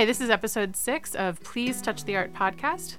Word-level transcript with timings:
Hi, 0.00 0.06
this 0.06 0.22
is 0.22 0.30
episode 0.30 0.76
six 0.76 1.14
of 1.14 1.42
Please 1.42 1.82
Touch 1.82 2.04
the 2.04 2.16
Art 2.16 2.32
podcast. 2.32 2.96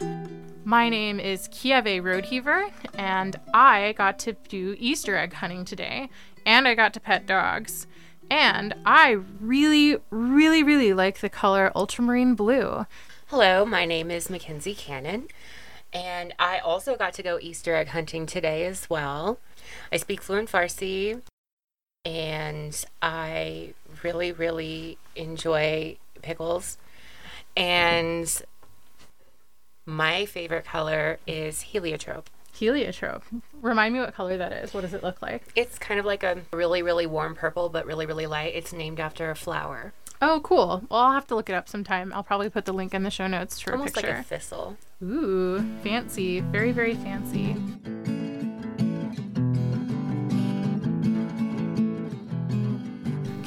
My 0.66 0.88
name 0.88 1.20
is 1.20 1.48
Kieve 1.48 2.00
Rodeheaver, 2.00 2.72
and 2.94 3.36
I 3.56 3.96
got 3.98 4.20
to 4.20 4.34
do 4.34 4.76
Easter 4.78 5.18
egg 5.18 5.34
hunting 5.34 5.66
today, 5.66 6.10
and 6.46 6.68
I 6.68 6.76
got 6.76 6.94
to 6.94 7.00
pet 7.00 7.26
dogs. 7.26 7.88
And 8.30 8.74
I 8.86 9.18
really, 9.40 9.98
really, 10.10 10.64
really 10.64 10.94
like 10.94 11.20
the 11.20 11.30
color 11.30 11.72
ultramarine 11.76 12.36
blue. 12.36 12.86
Hello, 13.28 13.66
my 13.66 13.86
name 13.86 14.12
is 14.12 14.30
Mackenzie 14.30 14.76
Cannon, 14.76 15.28
and 15.94 16.34
I 16.38 16.60
also 16.60 16.96
got 16.96 17.14
to 17.14 17.24
go 17.24 17.40
Easter 17.42 17.76
egg 17.76 17.90
hunting 17.90 18.26
today 18.26 18.66
as 18.66 18.90
well. 18.90 19.40
I 19.92 19.98
speak 19.98 20.22
fluent 20.22 20.52
Farsi, 20.52 21.22
and 22.04 22.86
I 23.02 23.74
really, 24.04 24.32
really 24.32 24.98
enjoy 25.16 25.98
pickles. 26.22 26.78
And 27.56 28.42
my 29.86 30.26
favorite 30.26 30.66
color 30.66 31.20
is 31.28 31.62
heliotrope. 31.62 32.30
Heliotrope. 32.62 33.24
Remind 33.60 33.92
me 33.96 34.02
what 34.02 34.14
color 34.14 34.38
that 34.38 34.54
is. 34.54 34.72
What 34.72 34.82
does 34.82 34.94
it 34.94 35.02
look 35.02 35.20
like? 35.20 35.42
It's 35.56 35.80
kind 35.80 36.00
of 36.00 36.06
like 36.06 36.22
a 36.22 36.42
really, 36.54 36.84
really 36.84 37.08
warm 37.08 37.34
purple, 37.34 37.70
but 37.70 37.88
really, 37.88 38.06
really 38.06 38.28
light. 38.28 38.54
It's 38.54 38.72
named 38.72 39.00
after 39.00 39.32
a 39.32 39.36
flower. 39.36 39.94
Oh, 40.22 40.42
cool. 40.44 40.84
Well, 40.88 41.00
I'll 41.00 41.12
have 41.12 41.26
to 41.28 41.36
look 41.36 41.50
it 41.50 41.54
up 41.54 41.68
sometime. 41.68 42.14
I'll 42.14 42.22
probably 42.22 42.52
put 42.52 42.66
the 42.66 42.72
link 42.72 42.94
in 42.94 43.02
the 43.02 43.10
show 43.10 43.26
notes 43.26 43.60
for 43.60 43.72
Almost 43.72 43.94
a 43.94 43.94
picture. 43.96 44.12
Almost 44.12 44.32
like 44.32 44.38
a 44.38 44.40
thistle. 44.40 44.78
Ooh, 45.02 45.66
fancy. 45.82 46.42
Very, 46.42 46.72
very 46.72 46.94
fancy. 46.94 47.56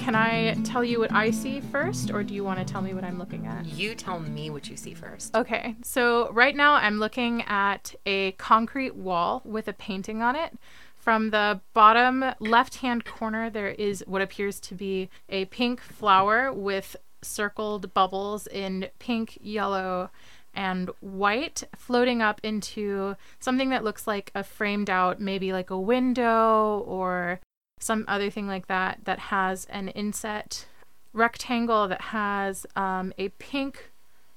Can 0.05 0.15
I 0.15 0.53
tell 0.65 0.85
you 0.85 1.01
what 1.01 1.13
I 1.13 1.31
see 1.31 1.61
first, 1.61 2.11
or 2.11 2.23
do 2.23 2.35
you 2.35 2.45
want 2.45 2.59
to 2.59 2.65
tell 2.71 2.83
me 2.83 2.93
what 2.93 3.05
I'm 3.05 3.19
looking 3.19 3.47
at? 3.47 3.65
You 3.65 3.95
tell 3.95 4.21
me 4.21 4.51
what 4.51 4.69
you 4.69 4.77
see 4.77 4.93
first. 4.93 5.35
Okay, 5.35 5.77
so 5.83 6.31
right 6.31 6.55
now 6.55 6.75
I'm 6.75 6.99
looking 6.99 7.41
at 7.45 7.95
a 8.05 8.33
concrete 8.33 8.95
wall 8.95 9.41
with 9.47 9.67
a 9.67 9.73
painting 9.73 10.21
on 10.21 10.37
it. 10.37 10.59
From 10.95 11.31
the 11.31 11.63
bottom 11.73 12.23
left 12.39 12.77
hand 12.77 13.07
corner, 13.07 13.49
there 13.49 13.71
is 13.71 14.05
what 14.07 14.21
appears 14.21 14.61
to 14.61 14.75
be 14.75 15.09
a 15.31 15.47
pink 15.47 15.81
flower 15.81 16.53
with 16.53 16.97
circled 17.23 17.95
bubbles 17.95 18.47
in 18.47 18.91
pink, 18.99 19.39
yellow, 19.41 20.11
and 20.53 20.91
white 21.01 21.65
floating 21.75 22.21
up 22.21 22.43
into 22.43 23.17
something 23.41 23.71
that 23.71 23.83
looks 23.83 24.07
like 24.07 24.31
a 24.35 24.45
framed 24.45 24.91
out, 24.91 25.19
maybe 25.19 25.51
like 25.51 25.71
a 25.71 25.81
window 25.81 26.85
or 26.87 27.41
some 27.85 28.05
other 28.09 28.31
thing 28.31 28.47
like 28.47 28.67
that, 28.69 29.01
that 29.05 29.19
has 29.19 29.67
an 29.67 29.89
inset 29.89 30.67
rectangle 31.13 31.87
that 31.89 32.01
has 32.01 32.67
um, 32.77 33.13
a 33.19 33.29
pink 33.31 33.91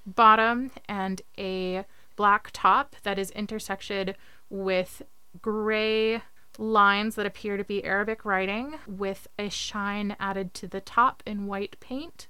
bottom 0.05 0.71
and 0.87 1.21
a 1.37 1.85
black 2.15 2.49
top 2.51 2.95
that 3.03 3.17
is 3.17 3.31
intersected 3.31 4.15
with 4.49 5.01
gray 5.41 6.21
lines 6.57 7.15
that 7.15 7.25
appear 7.25 7.57
to 7.57 7.63
be 7.63 7.83
Arabic 7.85 8.25
writing 8.25 8.75
with 8.87 9.27
a 9.37 9.49
shine 9.49 10.15
added 10.19 10.53
to 10.53 10.67
the 10.67 10.81
top 10.81 11.23
in 11.25 11.47
white 11.47 11.77
paint 11.79 12.27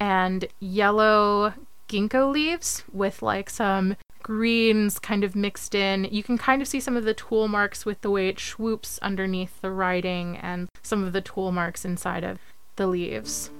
and 0.00 0.46
yellow 0.60 1.52
ginkgo 1.88 2.30
leaves 2.30 2.84
with 2.92 3.22
like 3.22 3.50
some 3.50 3.96
greens 4.22 4.98
kind 4.98 5.24
of 5.24 5.34
mixed 5.34 5.74
in. 5.74 6.04
You 6.10 6.22
can 6.22 6.38
kind 6.38 6.60
of 6.60 6.68
see 6.68 6.80
some 6.80 6.96
of 6.96 7.04
the 7.04 7.14
tool 7.14 7.48
marks 7.48 7.86
with 7.86 8.02
the 8.02 8.10
way 8.10 8.28
it 8.28 8.38
swoops 8.38 8.98
underneath 9.00 9.60
the 9.60 9.70
writing 9.70 10.36
and 10.36 10.68
some 10.82 11.02
of 11.02 11.12
the 11.12 11.20
tool 11.20 11.50
marks 11.50 11.84
inside 11.84 12.24
of 12.24 12.38
the 12.76 12.86
leaves. 12.86 13.50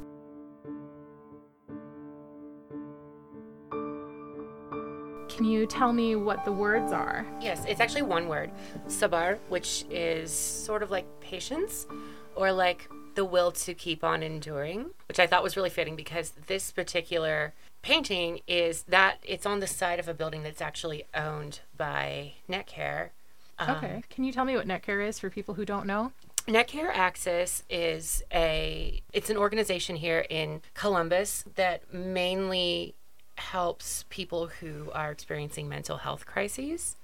Can 5.28 5.44
you 5.44 5.67
tell 5.67 5.93
me 5.93 6.17
what 6.17 6.44
the 6.44 6.50
words 6.53 6.93
are? 6.93 7.25
Yes, 7.41 7.65
it's 7.69 7.81
actually 7.81 8.03
one 8.03 8.27
word, 8.27 8.50
sabar, 8.88 9.38
which 9.49 9.84
is 9.88 10.33
sort 10.33 10.83
of 10.83 10.91
like 10.91 11.06
patience 11.21 11.87
or 12.34 12.50
like 12.50 12.91
the 13.15 13.25
will 13.25 13.53
to 13.53 13.72
keep 13.72 14.03
on 14.03 14.22
enduring, 14.22 14.91
which 15.06 15.21
I 15.21 15.27
thought 15.27 15.43
was 15.43 15.56
really 15.56 15.71
fitting 15.71 15.97
because 15.97 16.33
this 16.47 16.72
particular 16.72 17.55
painting 17.83 18.41
is 18.47 18.84
that 18.84 19.19
it's 19.25 19.47
on 19.47 19.61
the 19.61 19.66
side 19.66 19.99
of 19.99 20.09
a 20.09 20.15
building 20.15 20.43
that's 20.43 20.61
actually 20.61 21.05
owned 21.15 21.61
by 21.77 22.34
Netcare. 22.49 23.11
Um, 23.59 23.71
Okay. 23.71 24.03
Can 24.11 24.25
you 24.25 24.33
tell 24.33 24.44
me 24.44 24.56
what 24.56 24.66
Netcare 24.66 25.06
is 25.06 25.19
for 25.19 25.31
people 25.31 25.55
who 25.55 25.65
don't 25.65 25.87
know? 25.87 26.12
Netcare 26.47 26.91
Access 26.94 27.62
is 27.69 28.22
a 28.33 29.03
it's 29.12 29.28
an 29.28 29.37
organization 29.37 29.97
here 29.97 30.25
in 30.31 30.62
Columbus 30.75 31.44
that 31.56 31.93
mainly 31.93 32.94
helps 33.37 34.05
people 34.09 34.47
who 34.47 34.91
are 34.93 35.11
experiencing 35.11 35.69
mental 35.69 35.99
health 35.99 36.25
crises 36.25 36.97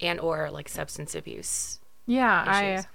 and 0.00 0.18
or 0.18 0.50
like 0.50 0.68
substance 0.68 1.14
abuse. 1.14 1.78
Yeah, 2.06 2.42
issues. 2.74 2.86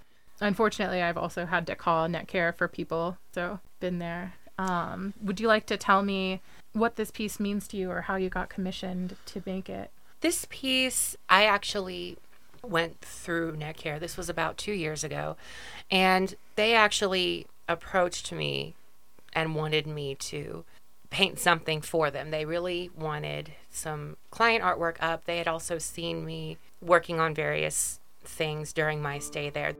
I 0.41 0.45
unfortunately 0.45 1.01
I've 1.01 1.17
also 1.17 1.45
had 1.45 1.65
to 1.67 1.75
call 1.75 2.07
Netcare 2.09 2.53
for 2.53 2.67
people, 2.67 3.17
so 3.31 3.59
been 3.79 3.99
there. 3.99 4.33
Um, 4.59 5.13
would 5.21 5.39
you 5.39 5.47
like 5.47 5.67
to 5.67 5.77
tell 5.77 6.01
me 6.01 6.41
what 6.79 6.95
this 6.95 7.11
piece 7.11 7.39
means 7.39 7.67
to 7.69 7.77
you 7.77 7.91
or 7.91 8.01
how 8.01 8.15
you 8.15 8.29
got 8.29 8.49
commissioned 8.49 9.15
to 9.27 9.41
make 9.45 9.69
it? 9.69 9.91
This 10.21 10.47
piece, 10.49 11.15
I 11.29 11.45
actually 11.45 12.17
went 12.63 13.01
through 13.01 13.55
Netcare. 13.55 13.99
This 13.99 14.17
was 14.17 14.29
about 14.29 14.57
two 14.57 14.71
years 14.71 15.03
ago. 15.03 15.37
And 15.91 16.35
they 16.55 16.73
actually 16.73 17.47
approached 17.67 18.31
me 18.31 18.75
and 19.33 19.55
wanted 19.55 19.85
me 19.87 20.15
to 20.15 20.65
paint 21.09 21.39
something 21.39 21.81
for 21.81 22.11
them. 22.11 22.31
They 22.31 22.45
really 22.45 22.89
wanted 22.97 23.53
some 23.69 24.17
client 24.31 24.63
artwork 24.63 24.97
up. 24.99 25.25
They 25.25 25.37
had 25.37 25.47
also 25.47 25.77
seen 25.77 26.25
me 26.25 26.57
working 26.81 27.19
on 27.19 27.33
various 27.33 27.99
things 28.23 28.73
during 28.73 29.01
my 29.01 29.19
stay 29.19 29.49
there. 29.49 29.75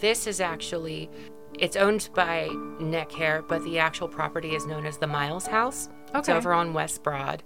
This 0.00 0.26
is 0.26 0.40
actually 0.40 1.08
it's 1.58 1.76
owned 1.76 2.08
by 2.14 2.48
Netcare, 2.80 3.46
but 3.46 3.62
the 3.64 3.78
actual 3.78 4.08
property 4.08 4.54
is 4.54 4.66
known 4.66 4.86
as 4.86 4.98
the 4.98 5.06
Miles 5.06 5.46
House. 5.46 5.88
Okay. 6.10 6.18
It's 6.18 6.28
over 6.28 6.52
on 6.52 6.72
West 6.72 7.02
Broad. 7.02 7.42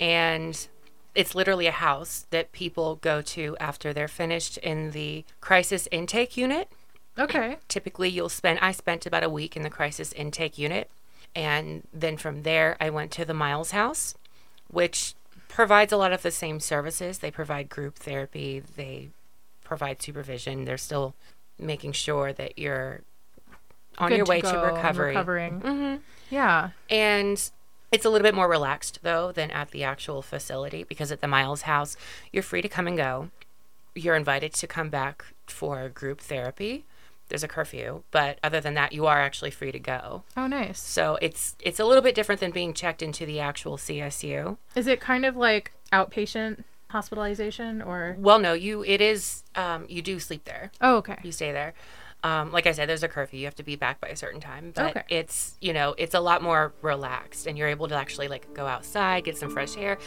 And 0.00 0.68
it's 1.14 1.34
literally 1.34 1.66
a 1.66 1.72
house 1.72 2.26
that 2.30 2.52
people 2.52 2.96
go 2.96 3.22
to 3.22 3.56
after 3.60 3.92
they're 3.92 4.08
finished 4.08 4.58
in 4.58 4.90
the 4.90 5.24
crisis 5.40 5.88
intake 5.90 6.36
unit. 6.36 6.68
Okay. 7.18 7.58
Typically, 7.68 8.08
you'll 8.08 8.28
spend, 8.28 8.58
I 8.60 8.72
spent 8.72 9.06
about 9.06 9.22
a 9.22 9.30
week 9.30 9.56
in 9.56 9.62
the 9.62 9.70
crisis 9.70 10.12
intake 10.12 10.58
unit. 10.58 10.90
And 11.34 11.86
then 11.92 12.16
from 12.16 12.42
there, 12.42 12.76
I 12.80 12.90
went 12.90 13.10
to 13.12 13.24
the 13.24 13.34
Miles 13.34 13.70
House, 13.70 14.14
which 14.68 15.14
provides 15.48 15.92
a 15.92 15.96
lot 15.96 16.12
of 16.12 16.22
the 16.22 16.30
same 16.30 16.58
services. 16.60 17.18
They 17.18 17.30
provide 17.30 17.68
group 17.68 17.96
therapy, 17.96 18.62
they 18.76 19.10
provide 19.62 20.02
supervision. 20.02 20.64
They're 20.64 20.76
still 20.76 21.14
making 21.58 21.92
sure 21.92 22.32
that 22.32 22.58
you're 22.58 23.02
on 23.98 24.08
Good 24.10 24.16
your 24.18 24.26
way 24.26 24.40
to, 24.40 24.52
go 24.52 24.62
and 24.64 24.76
recovery. 24.76 25.08
Recovering. 25.08 25.60
hmm 25.60 25.94
Yeah. 26.30 26.70
And 26.90 27.50
it's 27.92 28.04
a 28.04 28.10
little 28.10 28.24
bit 28.24 28.34
more 28.34 28.48
relaxed 28.48 29.00
though 29.02 29.30
than 29.32 29.50
at 29.50 29.70
the 29.70 29.84
actual 29.84 30.20
facility 30.22 30.82
because 30.84 31.12
at 31.12 31.20
the 31.20 31.28
Miles 31.28 31.62
House, 31.62 31.96
you're 32.32 32.42
free 32.42 32.62
to 32.62 32.68
come 32.68 32.86
and 32.86 32.96
go. 32.96 33.30
You're 33.94 34.16
invited 34.16 34.52
to 34.54 34.66
come 34.66 34.88
back 34.90 35.24
for 35.46 35.88
group 35.88 36.20
therapy. 36.20 36.84
There's 37.28 37.44
a 37.44 37.48
curfew, 37.48 38.02
but 38.10 38.38
other 38.42 38.60
than 38.60 38.74
that, 38.74 38.92
you 38.92 39.06
are 39.06 39.20
actually 39.20 39.50
free 39.50 39.72
to 39.72 39.78
go. 39.78 40.24
Oh, 40.36 40.46
nice. 40.46 40.78
So 40.80 41.16
it's 41.22 41.56
it's 41.60 41.80
a 41.80 41.84
little 41.84 42.02
bit 42.02 42.14
different 42.14 42.40
than 42.40 42.50
being 42.50 42.74
checked 42.74 43.00
into 43.00 43.24
the 43.24 43.40
actual 43.40 43.76
CSU. 43.78 44.58
Is 44.74 44.86
it 44.86 45.00
kind 45.00 45.24
of 45.24 45.36
like 45.36 45.72
outpatient 45.92 46.64
hospitalization 46.90 47.80
or? 47.80 48.16
Well, 48.18 48.38
no, 48.38 48.52
you 48.52 48.84
it 48.84 49.00
is 49.00 49.42
um, 49.54 49.86
you 49.88 50.02
do 50.02 50.18
sleep 50.18 50.44
there. 50.44 50.70
Oh, 50.80 50.96
okay. 50.96 51.18
You 51.22 51.32
stay 51.32 51.52
there. 51.52 51.72
Um, 52.24 52.50
like 52.52 52.66
I 52.66 52.72
said, 52.72 52.88
there's 52.88 53.02
a 53.02 53.08
curfew. 53.08 53.38
You 53.38 53.44
have 53.44 53.54
to 53.56 53.62
be 53.62 53.76
back 53.76 54.00
by 54.00 54.08
a 54.08 54.16
certain 54.16 54.40
time. 54.40 54.72
But 54.74 54.96
Okay. 54.96 55.02
it's 55.10 55.56
you 55.60 55.72
know 55.72 55.94
it's 55.98 56.14
a 56.14 56.20
lot 56.20 56.42
more 56.42 56.72
relaxed, 56.82 57.46
and 57.46 57.56
you're 57.56 57.68
able 57.68 57.86
to 57.88 57.94
actually 57.94 58.28
like 58.28 58.52
go 58.54 58.66
outside, 58.66 59.24
get 59.24 59.36
some 59.36 59.50
fresh 59.50 59.76
air. 59.76 59.98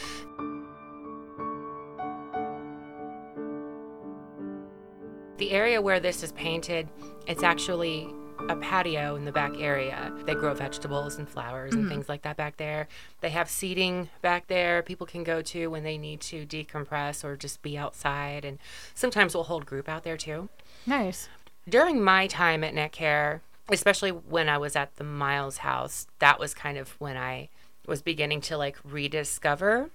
The 5.37 5.51
area 5.51 5.79
where 5.81 5.99
this 5.99 6.23
is 6.23 6.31
painted, 6.31 6.89
it's 7.27 7.43
actually 7.43 8.09
a 8.49 8.55
patio 8.55 9.15
in 9.15 9.25
the 9.25 9.31
back 9.31 9.51
area. 9.59 10.11
They 10.25 10.33
grow 10.33 10.53
vegetables 10.55 11.17
and 11.17 11.29
flowers 11.29 11.73
and 11.73 11.87
things 11.87 12.09
like 12.09 12.23
that 12.23 12.37
back 12.37 12.57
there. 12.57 12.87
They 13.21 13.29
have 13.29 13.49
seating 13.49 14.09
back 14.21 14.47
there 14.47 14.81
people 14.81 15.05
can 15.05 15.23
go 15.23 15.41
to 15.43 15.67
when 15.67 15.83
they 15.83 15.97
need 15.97 16.21
to 16.21 16.45
decompress 16.45 17.23
or 17.23 17.35
just 17.35 17.61
be 17.61 17.77
outside. 17.77 18.45
And 18.45 18.57
sometimes 18.95 19.35
we'll 19.35 19.43
hold 19.43 19.65
group 19.67 19.87
out 19.89 20.03
there 20.03 20.17
too. 20.17 20.49
Nice. 20.87 21.29
During 21.67 22.01
my 22.01 22.27
time 22.27 22.63
at 22.63 22.73
Netcare, 22.73 23.41
especially 23.69 24.11
when 24.11 24.47
I 24.47 24.57
was 24.57 24.75
at 24.75 24.95
the 24.95 25.03
Miles 25.03 25.57
house, 25.57 26.07
that 26.19 26.39
was 26.39 26.53
kind 26.53 26.77
of 26.77 26.89
when 26.99 27.17
I 27.17 27.49
was 27.85 28.01
beginning 28.01 28.41
to 28.41 28.57
like 28.57 28.77
rediscover 28.83 29.89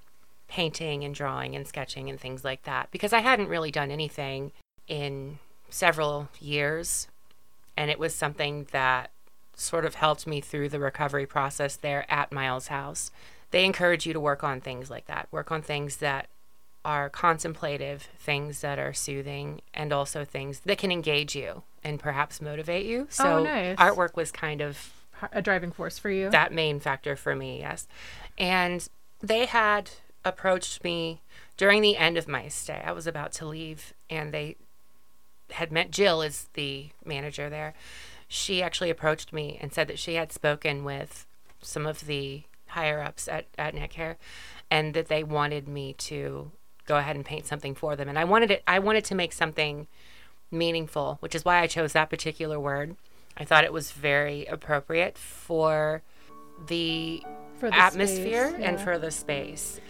painting 0.48 1.02
and 1.02 1.14
drawing 1.14 1.56
and 1.56 1.66
sketching 1.66 2.10
and 2.10 2.20
things 2.20 2.44
like 2.44 2.64
that 2.64 2.90
because 2.90 3.12
I 3.12 3.20
hadn't 3.20 3.48
really 3.48 3.70
done 3.70 3.90
anything 3.90 4.52
in 4.86 5.38
several 5.70 6.28
years. 6.40 7.08
And 7.76 7.90
it 7.90 7.98
was 7.98 8.14
something 8.14 8.66
that 8.72 9.10
sort 9.54 9.86
of 9.86 9.94
helped 9.94 10.26
me 10.26 10.40
through 10.40 10.68
the 10.68 10.78
recovery 10.78 11.26
process 11.26 11.76
there 11.76 12.04
at 12.10 12.32
Miles 12.32 12.68
House. 12.68 13.10
They 13.50 13.64
encourage 13.64 14.06
you 14.06 14.12
to 14.12 14.20
work 14.20 14.44
on 14.44 14.60
things 14.60 14.90
like 14.90 15.06
that, 15.06 15.28
work 15.30 15.50
on 15.50 15.62
things 15.62 15.98
that 15.98 16.28
are 16.84 17.08
contemplative, 17.08 18.08
things 18.18 18.60
that 18.60 18.78
are 18.78 18.92
soothing, 18.92 19.60
and 19.72 19.92
also 19.92 20.24
things 20.24 20.60
that 20.60 20.78
can 20.78 20.90
engage 20.92 21.34
you 21.36 21.62
and 21.84 21.98
perhaps 22.00 22.40
motivate 22.40 22.86
you. 22.86 23.06
So, 23.10 23.38
Oh, 23.38 23.42
nice. 23.44 23.76
artwork 23.76 24.16
was 24.16 24.30
kind 24.32 24.60
of 24.60 24.92
A 25.32 25.40
driving 25.42 25.70
force 25.72 25.98
for 25.98 26.10
you. 26.10 26.30
that 26.30 26.52
main 26.52 26.80
factor 26.80 27.14
for 27.16 27.34
me, 27.36 27.60
yes. 27.60 27.86
And 28.38 28.88
they 29.20 29.46
had 29.46 29.90
approached 30.24 30.82
me 30.82 31.20
during 31.56 31.82
the 31.82 31.96
end 31.96 32.16
of 32.16 32.26
my 32.26 32.48
stay. 32.48 32.82
I 32.84 32.92
was 32.92 33.06
about 33.06 33.32
to 33.34 33.46
leave, 33.46 33.92
and 34.10 34.32
they 34.34 34.56
had 35.52 35.70
met 35.70 35.90
Jill, 35.90 36.22
is 36.22 36.48
the 36.54 36.88
manager 37.04 37.48
there. 37.50 37.74
She 38.26 38.62
actually 38.62 38.90
approached 38.90 39.32
me 39.32 39.58
and 39.60 39.72
said 39.72 39.86
that 39.88 39.98
she 39.98 40.14
had 40.14 40.32
spoken 40.32 40.82
with 40.84 41.26
some 41.60 41.86
of 41.86 42.06
the 42.06 42.42
higher 42.68 43.00
ups 43.02 43.28
at, 43.28 43.44
at 43.58 43.74
Netcare 43.74 44.16
and 44.70 44.94
that 44.94 45.08
they 45.08 45.22
wanted 45.22 45.68
me 45.68 45.92
to 45.92 46.50
go 46.86 46.96
ahead 46.96 47.16
and 47.16 47.24
paint 47.24 47.46
something 47.46 47.74
for 47.74 47.96
them. 47.96 48.08
And 48.08 48.18
I 48.18 48.24
wanted 48.24 48.50
it 48.50 48.62
I 48.66 48.78
wanted 48.78 49.04
to 49.06 49.14
make 49.14 49.32
something 49.32 49.86
meaningful, 50.50 51.16
which 51.20 51.34
is 51.34 51.44
why 51.44 51.60
I 51.60 51.66
chose 51.66 51.92
that 51.92 52.10
particular 52.10 52.60
word. 52.60 52.96
I 53.36 53.44
thought 53.44 53.64
it 53.64 53.72
was 53.72 53.92
very 53.92 54.44
appropriate 54.46 55.16
for 55.16 56.02
the, 56.66 57.22
for 57.58 57.70
the 57.70 57.76
atmosphere 57.76 58.50
space, 58.50 58.60
and 58.62 58.80
for 58.80 58.98
the 58.98 59.10
space. 59.10 59.80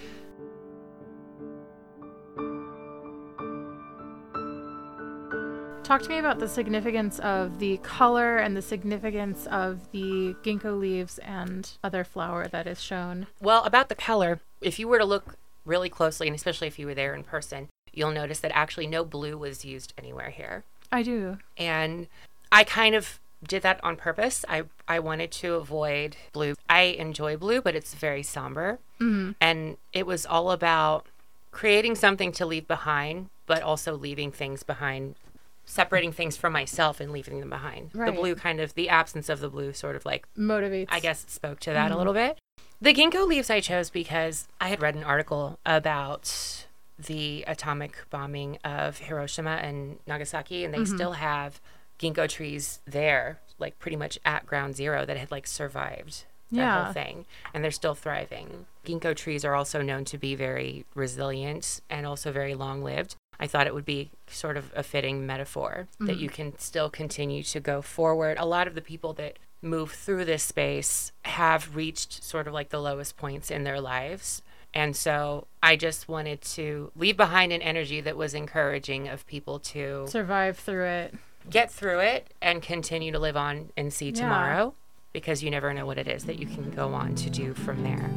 Talk 5.83 6.03
to 6.03 6.09
me 6.09 6.19
about 6.19 6.38
the 6.38 6.49
significance 6.49 7.19
of 7.19 7.59
the 7.59 7.77
color 7.79 8.38
and 8.38 8.56
the 8.56 8.62
significance 8.62 9.47
of 9.50 9.91
the 9.91 10.35
ginkgo 10.43 10.79
leaves 10.79 11.19
and 11.19 11.69
other 11.83 12.05
flower 12.05 12.47
that 12.49 12.67
is 12.67 12.81
shown. 12.81 13.27
Well, 13.41 13.65
about 13.65 13.88
the 13.88 13.97
color, 13.97 14.41
if 14.61 14.79
you 14.79 14.87
were 14.87 14.99
to 14.99 15.05
look 15.05 15.37
really 15.64 15.88
closely, 15.88 16.26
and 16.26 16.35
especially 16.37 16.67
if 16.69 16.79
you 16.79 16.87
were 16.87 16.94
there 16.94 17.14
in 17.14 17.23
person, 17.25 17.69
you'll 17.93 18.11
notice 18.11 18.41
that 18.41 18.53
actually 18.55 18.87
no 18.87 19.05
blue 19.05 19.37
was 19.38 19.64
used 19.64 19.93
anywhere 19.99 20.31
here. 20.31 20.64
I 20.91 21.03
do. 21.03 21.38
And 21.56 22.06
I 22.50 22.64
kind 22.64 22.94
of 22.94 23.19
did 23.47 23.62
that 23.62 23.82
on 23.82 23.97
purpose. 23.97 24.44
I, 24.49 24.64
I 24.87 24.99
wanted 24.99 25.31
to 25.32 25.55
avoid 25.55 26.17
blue. 26.32 26.55
I 26.69 26.82
enjoy 26.82 27.37
blue, 27.37 27.61
but 27.61 27.75
it's 27.75 27.94
very 27.94 28.23
somber. 28.23 28.79
Mhm. 29.00 29.35
And 29.41 29.76
it 29.93 30.06
was 30.06 30.25
all 30.26 30.50
about 30.53 31.06
creating 31.50 31.97
something 31.97 32.32
to 32.32 32.47
leave 32.47 32.67
behind, 32.69 33.29
but 33.47 33.62
also 33.62 33.94
leaving 33.97 34.31
things 34.32 34.62
behind, 34.62 35.17
separating 35.64 36.12
things 36.12 36.37
from 36.37 36.53
myself 36.53 37.00
and 37.00 37.11
leaving 37.12 37.41
them 37.41 37.50
behind. 37.50 37.91
The 37.93 38.12
blue 38.12 38.35
kind 38.35 38.61
of, 38.61 38.75
the 38.75 38.88
absence 38.88 39.29
of 39.29 39.41
the 39.41 39.49
blue 39.49 39.73
sort 39.73 39.97
of 39.97 40.05
like 40.06 40.26
Motivates. 40.38 40.87
I 40.91 41.00
guess 41.00 41.25
it 41.25 41.31
spoke 41.31 41.61
to 41.61 41.70
that 41.73 41.91
a 41.91 41.97
little 41.97 42.14
bit. 42.14 42.38
The 42.82 42.93
ginkgo 42.93 43.29
leaves 43.29 43.49
I 43.49 43.61
chose 43.61 43.90
because 43.90 44.49
I 44.61 44.67
had 44.67 44.82
read 44.82 44.96
an 44.96 45.05
article 45.05 45.56
about 45.64 46.67
the 46.99 47.44
atomic 47.46 47.96
bombing 48.11 48.58
of 48.64 48.99
Hiroshima 48.99 49.61
and 49.62 50.00
Nagasaki, 50.05 50.64
and 50.64 50.75
they 50.75 50.79
mm-hmm. 50.79 50.96
still 50.96 51.12
have 51.12 51.61
ginkgo 52.00 52.29
trees 52.29 52.81
there, 52.84 53.38
like 53.61 53.79
pretty 53.79 53.96
much 53.96 54.19
at 54.25 54.46
ground 54.46 54.75
zero, 54.75 55.06
that 55.06 55.17
had 55.17 55.31
like 55.31 55.46
survived 55.46 56.25
that 56.50 56.56
Yeah. 56.56 56.84
whole 56.87 56.93
thing, 56.93 57.25
and 57.55 57.62
they're 57.62 57.70
still 57.70 57.94
thriving. 57.94 58.67
Ginkgo 58.85 59.14
trees 59.14 59.44
are 59.44 59.55
also 59.55 59.81
known 59.81 60.05
to 60.06 60.19
be 60.19 60.35
very 60.35 60.85
resilient 60.96 61.82
and 61.88 62.05
also 62.05 62.32
very 62.32 62.56
long 62.56 62.82
lived. 62.82 63.14
I 63.38 63.46
thought 63.46 63.69
it 63.69 63.75
would 63.75 63.85
be 63.85 64.11
sort 64.26 64.56
of 64.56 64.73
a 64.75 64.82
fitting 64.82 65.25
metaphor 65.25 65.87
that 66.00 66.05
mm-hmm. 66.06 66.20
you 66.20 66.28
can 66.28 66.58
still 66.58 66.90
continue 66.90 67.44
to 67.44 67.61
go 67.61 67.81
forward. 67.81 68.38
A 68.38 68.44
lot 68.44 68.67
of 68.67 68.75
the 68.75 68.82
people 68.82 69.12
that 69.14 69.38
move 69.62 69.93
through 69.93 70.25
this 70.25 70.43
space 70.43 71.12
have 71.25 71.75
reached 71.76 72.23
sort 72.25 72.47
of 72.49 72.53
like 72.53 72.70
the 72.70 72.81
lowest 72.81 73.17
points 73.17 73.50
in 73.50 73.62
their 73.64 73.81
lives. 73.81 74.43
And 74.75 74.97
so 74.97 75.47
I 75.62 75.76
just 75.76 76.09
wanted 76.09 76.41
to 76.43 76.91
leave 76.97 77.17
behind 77.17 77.53
an 77.53 77.62
energy 77.62 78.00
that 78.00 78.17
was 78.17 78.35
encouraging 78.35 79.06
of 79.09 79.26
people 79.26 79.59
to 79.61 80.06
survive 80.09 80.59
through 80.59 80.87
it. 80.87 81.14
get 81.49 81.70
through 81.70 82.00
it 82.00 82.32
and 82.41 82.62
continue 82.62 83.12
to 83.12 83.19
live 83.19 83.37
on 83.37 83.70
and 83.76 83.93
see 83.93 84.06
Yeah. 84.09 84.23
tomorrow 84.23 84.75
because 85.12 85.43
you 85.43 85.50
never 85.50 85.73
know 85.75 85.85
what 85.87 85.99
it 85.99 86.09
is 86.09 86.25
that 86.25 86.38
you 86.38 86.47
can 86.47 86.70
go 86.70 86.94
on 86.94 87.14
to 87.17 87.29
do 87.31 87.53
from 87.55 87.82
there. 87.82 88.11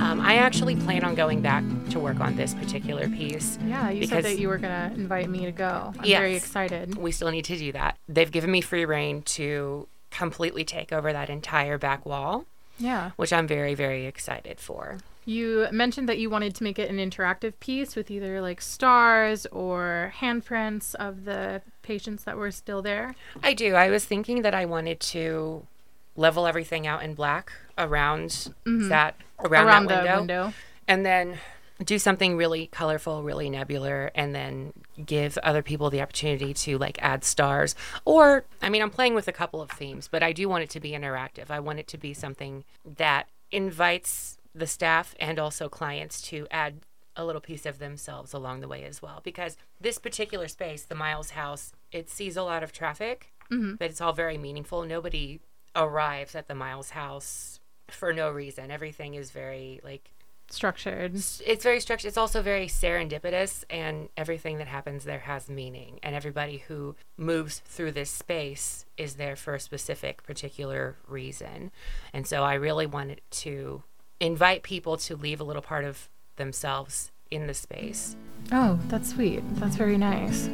Um, 0.00 0.18
I 0.20 0.36
actually 0.36 0.76
plan 0.76 1.04
on 1.04 1.14
going 1.14 1.40
back 1.42 1.62
to 1.90 2.00
work 2.00 2.20
on 2.20 2.36
this 2.36 2.54
particular 2.54 3.08
piece. 3.08 3.58
Yeah, 3.64 3.90
you 3.90 4.06
said 4.06 4.24
that 4.24 4.38
you 4.38 4.48
were 4.48 4.58
gonna 4.58 4.92
invite 4.94 5.28
me 5.28 5.44
to 5.44 5.52
go. 5.52 5.92
I'm 5.98 6.04
very 6.04 6.36
excited. 6.36 6.96
We 6.96 7.12
still 7.12 7.30
need 7.30 7.44
to 7.46 7.56
do 7.56 7.72
that. 7.72 7.98
They've 8.08 8.30
given 8.30 8.50
me 8.50 8.60
free 8.60 8.84
reign 8.84 9.22
to 9.22 9.88
completely 10.10 10.64
take 10.64 10.92
over 10.92 11.12
that 11.12 11.30
entire 11.30 11.78
back 11.78 12.04
wall, 12.04 12.44
Yeah. 12.78 13.10
which 13.16 13.32
I'm 13.32 13.46
very, 13.46 13.74
very 13.74 14.06
excited 14.06 14.60
for. 14.60 14.98
You 15.24 15.68
mentioned 15.70 16.08
that 16.08 16.18
you 16.18 16.30
wanted 16.30 16.54
to 16.56 16.64
make 16.64 16.78
it 16.78 16.90
an 16.90 16.96
interactive 16.96 17.52
piece 17.60 17.94
with 17.94 18.10
either 18.10 18.40
like 18.40 18.60
stars 18.60 19.46
or 19.46 20.12
handprints 20.18 20.94
of 20.94 21.24
the 21.24 21.62
patients 21.82 22.24
that 22.24 22.36
were 22.36 22.50
still 22.50 22.82
there. 22.82 23.14
I 23.42 23.52
do. 23.52 23.74
I 23.74 23.90
was 23.90 24.04
thinking 24.04 24.42
that 24.42 24.54
I 24.54 24.64
wanted 24.64 24.98
to 25.00 25.66
level 26.16 26.46
everything 26.46 26.86
out 26.86 27.02
in 27.02 27.14
black 27.14 27.52
around 27.78 28.30
mm-hmm. 28.30 28.88
that 28.88 29.14
around, 29.38 29.66
around 29.66 29.86
that 29.86 30.02
the 30.02 30.18
window, 30.18 30.42
window. 30.44 30.52
and 30.88 31.06
then 31.06 31.38
do 31.84 31.98
something 31.98 32.36
really 32.36 32.66
colorful, 32.66 33.22
really 33.22 33.48
nebular, 33.48 34.10
and 34.14 34.34
then 34.34 34.72
give 35.04 35.38
other 35.38 35.62
people 35.62 35.90
the 35.90 36.00
opportunity 36.00 36.52
to 36.52 36.78
like 36.78 36.98
add 37.00 37.24
stars. 37.24 37.74
Or, 38.04 38.44
I 38.62 38.68
mean, 38.68 38.82
I'm 38.82 38.90
playing 38.90 39.14
with 39.14 39.28
a 39.28 39.32
couple 39.32 39.62
of 39.62 39.70
themes, 39.70 40.08
but 40.08 40.22
I 40.22 40.32
do 40.32 40.48
want 40.48 40.64
it 40.64 40.70
to 40.70 40.80
be 40.80 40.92
interactive. 40.92 41.50
I 41.50 41.60
want 41.60 41.78
it 41.78 41.88
to 41.88 41.98
be 41.98 42.12
something 42.14 42.64
that 42.96 43.28
invites 43.50 44.38
the 44.54 44.66
staff 44.66 45.14
and 45.18 45.38
also 45.38 45.68
clients 45.68 46.20
to 46.22 46.46
add 46.50 46.80
a 47.16 47.24
little 47.24 47.40
piece 47.40 47.66
of 47.66 47.78
themselves 47.78 48.32
along 48.32 48.60
the 48.60 48.68
way 48.68 48.84
as 48.84 49.02
well. 49.02 49.20
Because 49.22 49.56
this 49.80 49.98
particular 49.98 50.48
space, 50.48 50.82
the 50.84 50.94
Miles 50.94 51.30
House, 51.30 51.72
it 51.92 52.08
sees 52.08 52.36
a 52.36 52.42
lot 52.42 52.62
of 52.62 52.72
traffic, 52.72 53.32
mm-hmm. 53.50 53.74
but 53.74 53.90
it's 53.90 54.00
all 54.00 54.12
very 54.12 54.38
meaningful. 54.38 54.84
Nobody 54.84 55.40
arrives 55.74 56.34
at 56.34 56.48
the 56.48 56.54
Miles 56.54 56.90
House 56.90 57.60
for 57.88 58.12
no 58.12 58.30
reason. 58.30 58.70
Everything 58.70 59.14
is 59.14 59.30
very 59.30 59.80
like 59.82 60.10
Structured. 60.50 61.14
it's 61.14 61.62
very 61.62 61.80
structured. 61.80 62.08
It's 62.08 62.18
also 62.18 62.42
very 62.42 62.66
serendipitous, 62.66 63.64
and 63.70 64.08
everything 64.16 64.58
that 64.58 64.66
happens 64.66 65.04
there 65.04 65.20
has 65.20 65.48
meaning. 65.48 66.00
And 66.02 66.14
everybody 66.14 66.58
who 66.68 66.96
moves 67.16 67.60
through 67.64 67.92
this 67.92 68.10
space 68.10 68.84
is 68.96 69.14
there 69.14 69.36
for 69.36 69.54
a 69.54 69.60
specific, 69.60 70.22
particular 70.24 70.96
reason. 71.06 71.70
And 72.12 72.26
so 72.26 72.42
I 72.42 72.54
really 72.54 72.86
wanted 72.86 73.20
to 73.30 73.84
invite 74.18 74.62
people 74.62 74.96
to 74.98 75.16
leave 75.16 75.40
a 75.40 75.44
little 75.44 75.62
part 75.62 75.84
of 75.84 76.08
themselves 76.36 77.12
in 77.30 77.46
the 77.46 77.54
space. 77.54 78.16
Oh, 78.52 78.78
that's 78.88 79.10
sweet. 79.10 79.42
That's 79.56 79.76
very 79.76 79.98
nice. 79.98 80.48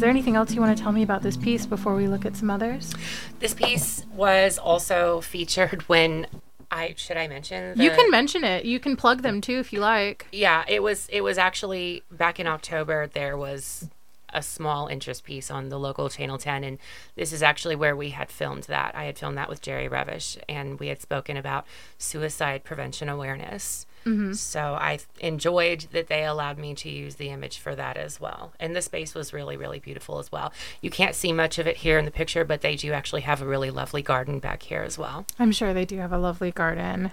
Is 0.00 0.02
there 0.02 0.08
anything 0.08 0.34
else 0.34 0.54
you 0.54 0.62
want 0.62 0.74
to 0.74 0.82
tell 0.82 0.92
me 0.92 1.02
about 1.02 1.20
this 1.20 1.36
piece 1.36 1.66
before 1.66 1.94
we 1.94 2.08
look 2.08 2.24
at 2.24 2.34
some 2.34 2.48
others? 2.48 2.94
This 3.38 3.52
piece 3.52 4.06
was 4.14 4.56
also 4.56 5.20
featured 5.20 5.82
when 5.90 6.26
I 6.70 6.94
should 6.96 7.18
I 7.18 7.28
mention 7.28 7.78
you 7.78 7.90
can 7.90 8.10
mention 8.10 8.42
it. 8.42 8.64
You 8.64 8.80
can 8.80 8.96
plug 8.96 9.20
them 9.20 9.42
too 9.42 9.58
if 9.58 9.74
you 9.74 9.80
like. 9.80 10.26
yeah 10.32 10.64
it 10.66 10.82
was 10.82 11.06
it 11.12 11.20
was 11.20 11.36
actually 11.36 12.02
back 12.10 12.40
in 12.40 12.46
october 12.46 13.08
there 13.08 13.36
was 13.36 13.90
a 14.32 14.40
small 14.40 14.86
interest 14.86 15.22
piece 15.22 15.50
on 15.50 15.68
the 15.68 15.78
local 15.78 16.08
channel 16.08 16.38
10 16.38 16.64
and 16.64 16.78
this 17.14 17.30
is 17.30 17.42
actually 17.42 17.76
where 17.76 17.94
we 17.94 18.08
had 18.10 18.30
filmed 18.30 18.62
that 18.64 18.94
i 18.94 19.04
had 19.04 19.18
filmed 19.18 19.36
that 19.36 19.50
with 19.50 19.60
jerry 19.60 19.88
revish 19.88 20.38
and 20.48 20.78
we 20.78 20.86
had 20.86 21.02
spoken 21.02 21.36
about 21.36 21.66
suicide 21.98 22.62
prevention 22.64 23.08
awareness 23.08 23.86
Mm-hmm. 24.06 24.32
So 24.32 24.74
I 24.74 24.98
enjoyed 25.20 25.86
that 25.92 26.08
they 26.08 26.24
allowed 26.24 26.58
me 26.58 26.74
to 26.76 26.90
use 26.90 27.16
the 27.16 27.28
image 27.28 27.58
for 27.58 27.74
that 27.74 27.96
as 27.96 28.20
well. 28.20 28.52
And 28.58 28.74
the 28.74 28.82
space 28.82 29.14
was 29.14 29.32
really, 29.32 29.56
really 29.56 29.78
beautiful 29.78 30.18
as 30.18 30.32
well. 30.32 30.52
You 30.80 30.90
can't 30.90 31.14
see 31.14 31.32
much 31.32 31.58
of 31.58 31.66
it 31.66 31.78
here 31.78 31.98
in 31.98 32.04
the 32.04 32.10
picture, 32.10 32.44
but 32.44 32.62
they 32.62 32.76
do 32.76 32.92
actually 32.92 33.22
have 33.22 33.42
a 33.42 33.46
really 33.46 33.70
lovely 33.70 34.02
garden 34.02 34.38
back 34.38 34.62
here 34.64 34.82
as 34.82 34.96
well. 34.98 35.26
I'm 35.38 35.52
sure 35.52 35.74
they 35.74 35.84
do 35.84 35.98
have 35.98 36.12
a 36.12 36.18
lovely 36.18 36.50
garden. 36.50 37.10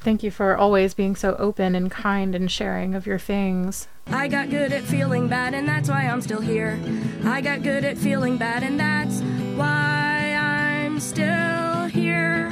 Thank 0.00 0.22
you 0.22 0.30
for 0.30 0.56
always 0.56 0.94
being 0.94 1.14
so 1.14 1.36
open 1.38 1.74
and 1.74 1.90
kind 1.90 2.34
and 2.34 2.50
sharing 2.50 2.94
of 2.94 3.06
your 3.06 3.18
things. 3.18 3.86
I 4.06 4.28
got 4.28 4.48
good 4.48 4.72
at 4.72 4.82
feeling 4.82 5.28
bad, 5.28 5.52
and 5.52 5.68
that's 5.68 5.90
why 5.90 6.06
I'm 6.06 6.22
still 6.22 6.40
here. 6.40 6.80
I 7.24 7.42
got 7.42 7.62
good 7.62 7.84
at 7.84 7.98
feeling 7.98 8.38
bad, 8.38 8.62
and 8.62 8.80
that's 8.80 9.20
why 9.56 10.34
I'm 10.38 11.00
still 11.00 11.84
here. 11.84 12.50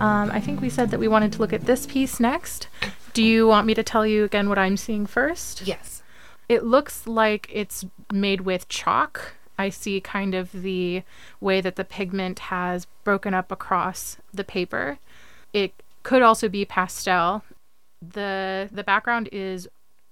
Um, 0.00 0.30
I 0.30 0.40
think 0.40 0.62
we 0.62 0.70
said 0.70 0.90
that 0.90 0.98
we 0.98 1.08
wanted 1.08 1.32
to 1.34 1.38
look 1.38 1.52
at 1.52 1.66
this 1.66 1.86
piece 1.86 2.18
next. 2.18 2.68
Do 3.12 3.22
you 3.22 3.46
want 3.46 3.66
me 3.66 3.74
to 3.74 3.82
tell 3.82 4.06
you 4.06 4.24
again 4.24 4.48
what 4.48 4.58
I'm 4.58 4.78
seeing 4.78 5.04
first? 5.04 5.62
Yes. 5.66 6.02
It 6.48 6.64
looks 6.64 7.06
like 7.06 7.48
it's 7.52 7.84
made 8.12 8.40
with 8.40 8.68
chalk. 8.68 9.34
I 9.58 9.68
see 9.68 10.00
kind 10.00 10.34
of 10.34 10.50
the 10.52 11.02
way 11.38 11.60
that 11.60 11.76
the 11.76 11.84
pigment 11.84 12.38
has 12.38 12.86
broken 13.04 13.34
up 13.34 13.52
across 13.52 14.16
the 14.32 14.42
paper. 14.42 14.98
It 15.52 15.74
could 16.02 16.22
also 16.22 16.48
be 16.48 16.64
pastel. 16.64 17.44
The 18.00 18.70
the 18.72 18.82
background 18.82 19.28
is 19.30 19.68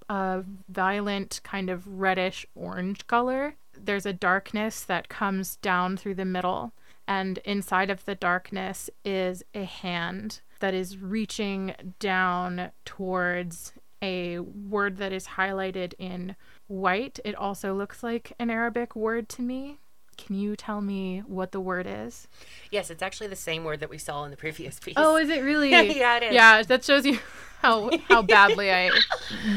a 0.07 0.43
violent 0.67 1.41
kind 1.43 1.71
of 1.71 1.99
reddish 1.99 2.45
orange 2.55 3.07
color. 3.07 3.55
There's 3.75 4.05
a 4.05 4.13
darkness 4.13 4.83
that 4.83 5.09
comes 5.09 5.55
down 5.57 5.97
through 5.97 6.15
the 6.15 6.25
middle 6.25 6.73
and 7.09 7.39
inside 7.39 7.89
of 7.89 8.05
the 8.05 8.13
darkness 8.13 8.87
is 9.03 9.43
a 9.55 9.63
hand 9.63 10.41
that 10.59 10.75
is 10.75 10.99
reaching 10.99 11.73
down 11.97 12.69
towards 12.85 13.73
a 13.99 14.37
word 14.39 14.97
that 14.97 15.11
is 15.11 15.25
highlighted 15.25 15.93
in 15.97 16.35
white. 16.67 17.19
It 17.25 17.33
also 17.33 17.73
looks 17.73 18.03
like 18.03 18.33
an 18.37 18.51
Arabic 18.51 18.95
word 18.95 19.27
to 19.29 19.41
me. 19.41 19.79
Can 20.17 20.35
you 20.35 20.55
tell 20.55 20.81
me 20.81 21.23
what 21.25 21.51
the 21.51 21.59
word 21.59 21.87
is? 21.89 22.27
Yes, 22.69 22.91
it's 22.91 23.01
actually 23.01 23.27
the 23.27 23.35
same 23.35 23.63
word 23.63 23.79
that 23.79 23.89
we 23.89 23.97
saw 23.97 24.23
in 24.25 24.31
the 24.31 24.37
previous 24.37 24.79
piece. 24.79 24.93
Oh, 24.95 25.17
is 25.17 25.29
it 25.29 25.43
really? 25.43 25.69
Yeah, 25.97 26.17
it 26.17 26.23
is. 26.23 26.33
Yeah, 26.33 26.61
that 26.61 26.83
shows 26.83 27.07
you 27.07 27.17
how 27.61 27.89
how 28.07 28.21
badly 28.35 28.71
I 28.71 28.91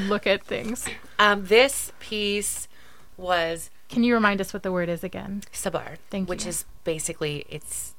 look 0.07 0.27
at 0.27 0.43
things. 0.43 0.87
Um, 1.19 1.45
this 1.45 1.93
piece 2.01 2.67
was 3.19 3.71
Can 3.93 4.05
you 4.05 4.15
remind 4.15 4.41
us 4.41 4.55
what 4.55 4.63
the 4.63 4.73
word 4.73 4.89
is 4.89 5.05
again? 5.05 5.43
sabar, 5.53 5.99
Thank 6.09 6.27
which 6.27 6.45
you. 6.45 6.49
Which 6.49 6.55
is 6.55 6.65
basically 6.83 7.45
it's 7.51 7.95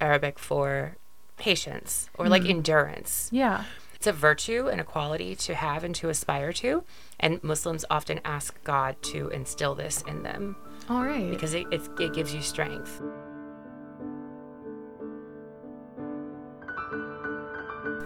Arabic 0.00 0.40
for 0.40 0.96
patience 1.36 2.10
or 2.18 2.28
like 2.28 2.42
mm. 2.42 2.50
endurance. 2.50 3.28
Yeah. 3.30 3.62
It's 3.94 4.08
a 4.08 4.12
virtue 4.12 4.66
and 4.66 4.80
a 4.80 4.84
quality 4.84 5.36
to 5.36 5.54
have 5.54 5.84
and 5.84 5.94
to 5.94 6.08
aspire 6.08 6.52
to, 6.54 6.82
and 7.20 7.42
Muslims 7.44 7.84
often 7.88 8.20
ask 8.24 8.62
God 8.64 9.00
to 9.02 9.28
instill 9.28 9.76
this 9.76 10.02
in 10.02 10.24
them 10.24 10.56
All 10.90 11.04
right. 11.04 11.30
because 11.30 11.54
it, 11.54 11.66
it, 11.70 11.88
it 12.00 12.12
gives 12.12 12.34
you 12.34 12.42
strength. 12.42 13.00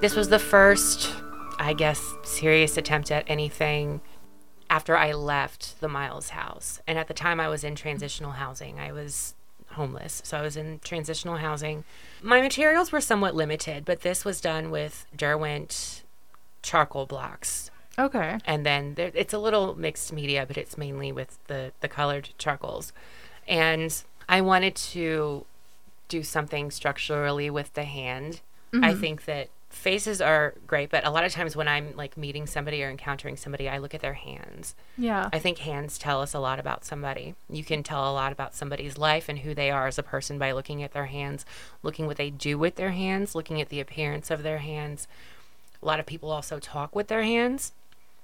This 0.03 0.15
was 0.15 0.29
the 0.29 0.39
first, 0.39 1.11
I 1.59 1.73
guess, 1.73 2.03
serious 2.23 2.77
attempt 2.77 3.11
at 3.11 3.25
anything 3.29 4.03
after 4.71 4.97
I 4.97 5.13
left 5.13 5.79
the 5.81 5.89
Miles 5.89 6.31
house. 6.31 6.81
And 6.87 6.99
at 6.99 7.09
the 7.09 7.15
time, 7.15 7.41
I 7.41 7.49
was 7.49 7.63
in 7.63 7.75
transitional 7.75 8.33
housing. 8.33 8.79
I 8.79 8.93
was 8.93 9.35
homeless, 9.73 10.23
so 10.25 10.39
I 10.39 10.43
was 10.43 10.57
in 10.57 10.81
transitional 10.83 11.37
housing. 11.37 11.85
My 12.23 12.41
materials 12.41 12.91
were 12.91 13.03
somewhat 13.03 13.35
limited, 13.35 13.85
but 13.85 14.01
this 14.01 14.25
was 14.25 14.41
done 14.41 14.71
with 14.71 15.07
Derwent 15.15 16.03
charcoal 16.63 17.07
blocks 17.07 17.71
okay. 18.01 18.39
and 18.45 18.65
then 18.65 18.95
there, 18.95 19.11
it's 19.15 19.33
a 19.33 19.39
little 19.39 19.75
mixed 19.75 20.13
media, 20.13 20.45
but 20.47 20.57
it's 20.57 20.77
mainly 20.77 21.13
with 21.13 21.39
the 21.47 21.73
the 21.81 21.89
colored 21.89 22.31
charcoals. 22.39 22.93
And 23.47 24.03
I 24.29 24.41
wanted 24.41 24.75
to 24.77 25.45
do 26.09 26.23
something 26.23 26.71
structurally 26.71 27.51
with 27.51 27.75
the 27.75 27.85
hand. 27.85 28.41
I 28.73 28.77
mm-hmm. 28.77 29.01
think 29.01 29.25
that 29.25 29.49
faces 29.71 30.21
are 30.21 30.55
great, 30.67 30.91
but 30.91 31.07
a 31.07 31.11
lot 31.11 31.25
of 31.25 31.33
times 31.33 31.57
when 31.57 31.69
I'm 31.69 31.95
like 31.97 32.17
meeting 32.17 32.47
somebody 32.47 32.83
or 32.83 32.91
encountering 32.91 33.37
somebody, 33.37 33.69
I 33.69 33.79
look 33.79 33.95
at 33.95 34.01
their 34.01 34.15
hands. 34.15 34.75
Yeah. 34.99 35.31
I 35.33 35.39
think 35.39 35.59
hands 35.59 35.97
tell 35.97 36.21
us 36.21 36.35
a 36.35 36.41
lot 36.41 36.59
about 36.59 36.85
somebody. 36.85 37.37
You 37.49 37.65
can 37.65 37.83
tell 37.83 38.11
a 38.11 38.13
lot 38.13 38.33
about 38.33 38.55
somebody's 38.55 38.99
life 38.99 39.29
and 39.29 39.39
who 39.39 39.55
they 39.55 39.71
are 39.71 39.87
as 39.87 39.99
a 39.99 40.03
person 40.03 40.39
by 40.39 40.53
looking 40.53 40.83
at 40.83 40.93
their 40.93 41.07
hands, 41.07 41.47
looking 41.83 42.07
what 42.07 42.17
they 42.17 42.31
do 42.31 42.59
with 42.59 42.75
their 42.75 42.91
hands, 42.91 43.35
looking 43.35 43.61
at 43.61 43.69
the 43.69 43.81
appearance 43.81 44.31
of 44.31 44.43
their 44.43 44.59
hands. 44.59 45.07
A 45.83 45.87
lot 45.87 46.01
of 46.01 46.07
people 46.07 46.31
also 46.31 46.59
talk 46.59 46.95
with 46.95 47.07
their 47.07 47.23
hands. 47.23 47.73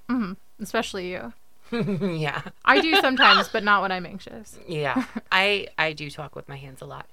Hmm. 0.09 0.33
Especially 0.61 1.11
you. 1.11 1.33
yeah. 1.71 2.41
I 2.65 2.81
do 2.81 2.93
sometimes, 3.01 3.47
but 3.47 3.63
not 3.63 3.81
when 3.81 3.91
I'm 3.91 4.05
anxious. 4.05 4.59
Yeah, 4.67 5.05
I 5.31 5.67
I 5.77 5.93
do 5.93 6.09
talk 6.09 6.35
with 6.35 6.47
my 6.49 6.57
hands 6.57 6.81
a 6.81 6.85
lot. 6.85 7.07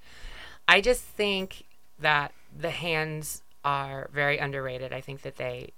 I 0.67 0.81
just 0.81 1.03
think 1.03 1.65
that 1.99 2.33
the 2.57 2.71
hands 2.71 3.43
are 3.65 4.11
very 4.13 4.39
underrated. 4.39 4.93
I 4.93 5.01
think 5.01 5.23
that 5.23 5.37
they 5.37 5.73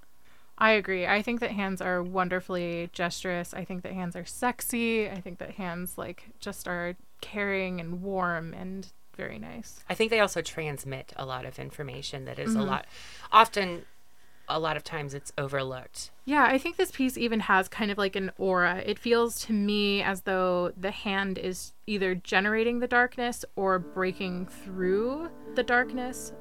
I 0.59 0.71
agree. 0.71 1.07
I 1.07 1.21
think 1.21 1.41
that 1.41 1.51
hands 1.51 1.83
are 1.83 2.03
wonderfully 2.03 2.89
gesturous. 2.93 3.53
I 3.53 3.65
think 3.65 3.83
that 3.83 3.93
hands 3.93 4.17
are 4.17 4.25
sexy. 4.25 5.09
I 5.11 5.21
think 5.21 5.39
that 5.39 5.53
hands 5.53 5.99
like 5.99 6.31
just 6.41 6.67
are 6.67 6.97
caring 7.21 7.79
and 7.81 8.03
warm 8.03 8.55
and 8.55 8.91
very 9.17 9.39
nice. 9.39 9.85
I 9.89 9.95
think 9.95 10.11
they 10.11 10.21
also 10.21 10.41
transmit 10.41 11.13
a 11.17 11.27
lot 11.27 11.45
of 11.45 11.59
information 11.59 12.25
that 12.25 12.39
is 12.39 12.55
a 12.55 12.59
mm-hmm. 12.59 12.69
lot 12.69 12.87
often 13.33 13.85
a 14.49 14.61
lot 14.61 14.77
of 14.77 14.85
times 14.85 15.13
it's 15.13 15.33
overlooked. 15.37 16.11
Yeah, 16.25 16.45
I 16.45 16.57
think 16.57 16.77
this 16.77 16.93
piece 16.93 17.19
even 17.19 17.41
has 17.41 17.69
kind 17.69 17.91
of 17.91 17.99
like 17.99 18.15
an 18.15 18.31
aura. 18.39 18.83
It 18.87 18.99
feels 18.99 19.41
to 19.47 19.53
me 19.53 20.03
as 20.03 20.23
though 20.23 20.73
the 20.77 20.93
hand 20.93 21.37
is 21.37 21.73
either 21.87 22.15
generating 22.15 22.79
the 22.79 22.87
darkness 22.87 23.45
or 23.57 23.79
breaking 23.79 24.47
through 24.47 25.31
the 25.55 25.65
darkness. 25.65 26.33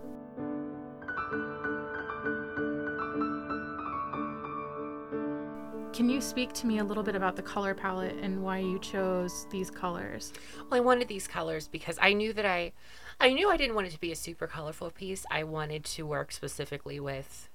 Can 5.95 6.09
you 6.09 6.19
speak 6.19 6.51
to 6.55 6.67
me 6.67 6.79
a 6.79 6.83
little 6.83 7.03
bit 7.03 7.15
about 7.15 7.37
the 7.37 7.41
color 7.41 7.73
palette 7.73 8.17
and 8.21 8.43
why 8.43 8.57
you 8.57 8.79
chose 8.79 9.47
these 9.49 9.71
colors? 9.71 10.33
Well, 10.69 10.77
I 10.77 10.81
wanted 10.81 11.07
these 11.07 11.25
colors 11.25 11.69
because 11.69 11.97
I 12.01 12.11
knew 12.11 12.33
that 12.33 12.45
I 12.45 12.73
I 13.21 13.31
knew 13.31 13.49
I 13.49 13.55
didn't 13.55 13.75
want 13.75 13.87
it 13.87 13.91
to 13.91 13.99
be 14.01 14.11
a 14.11 14.15
super 14.17 14.45
colorful 14.45 14.91
piece. 14.91 15.25
I 15.31 15.45
wanted 15.45 15.85
to 15.85 16.05
work 16.05 16.33
specifically 16.33 16.99
with 16.99 17.47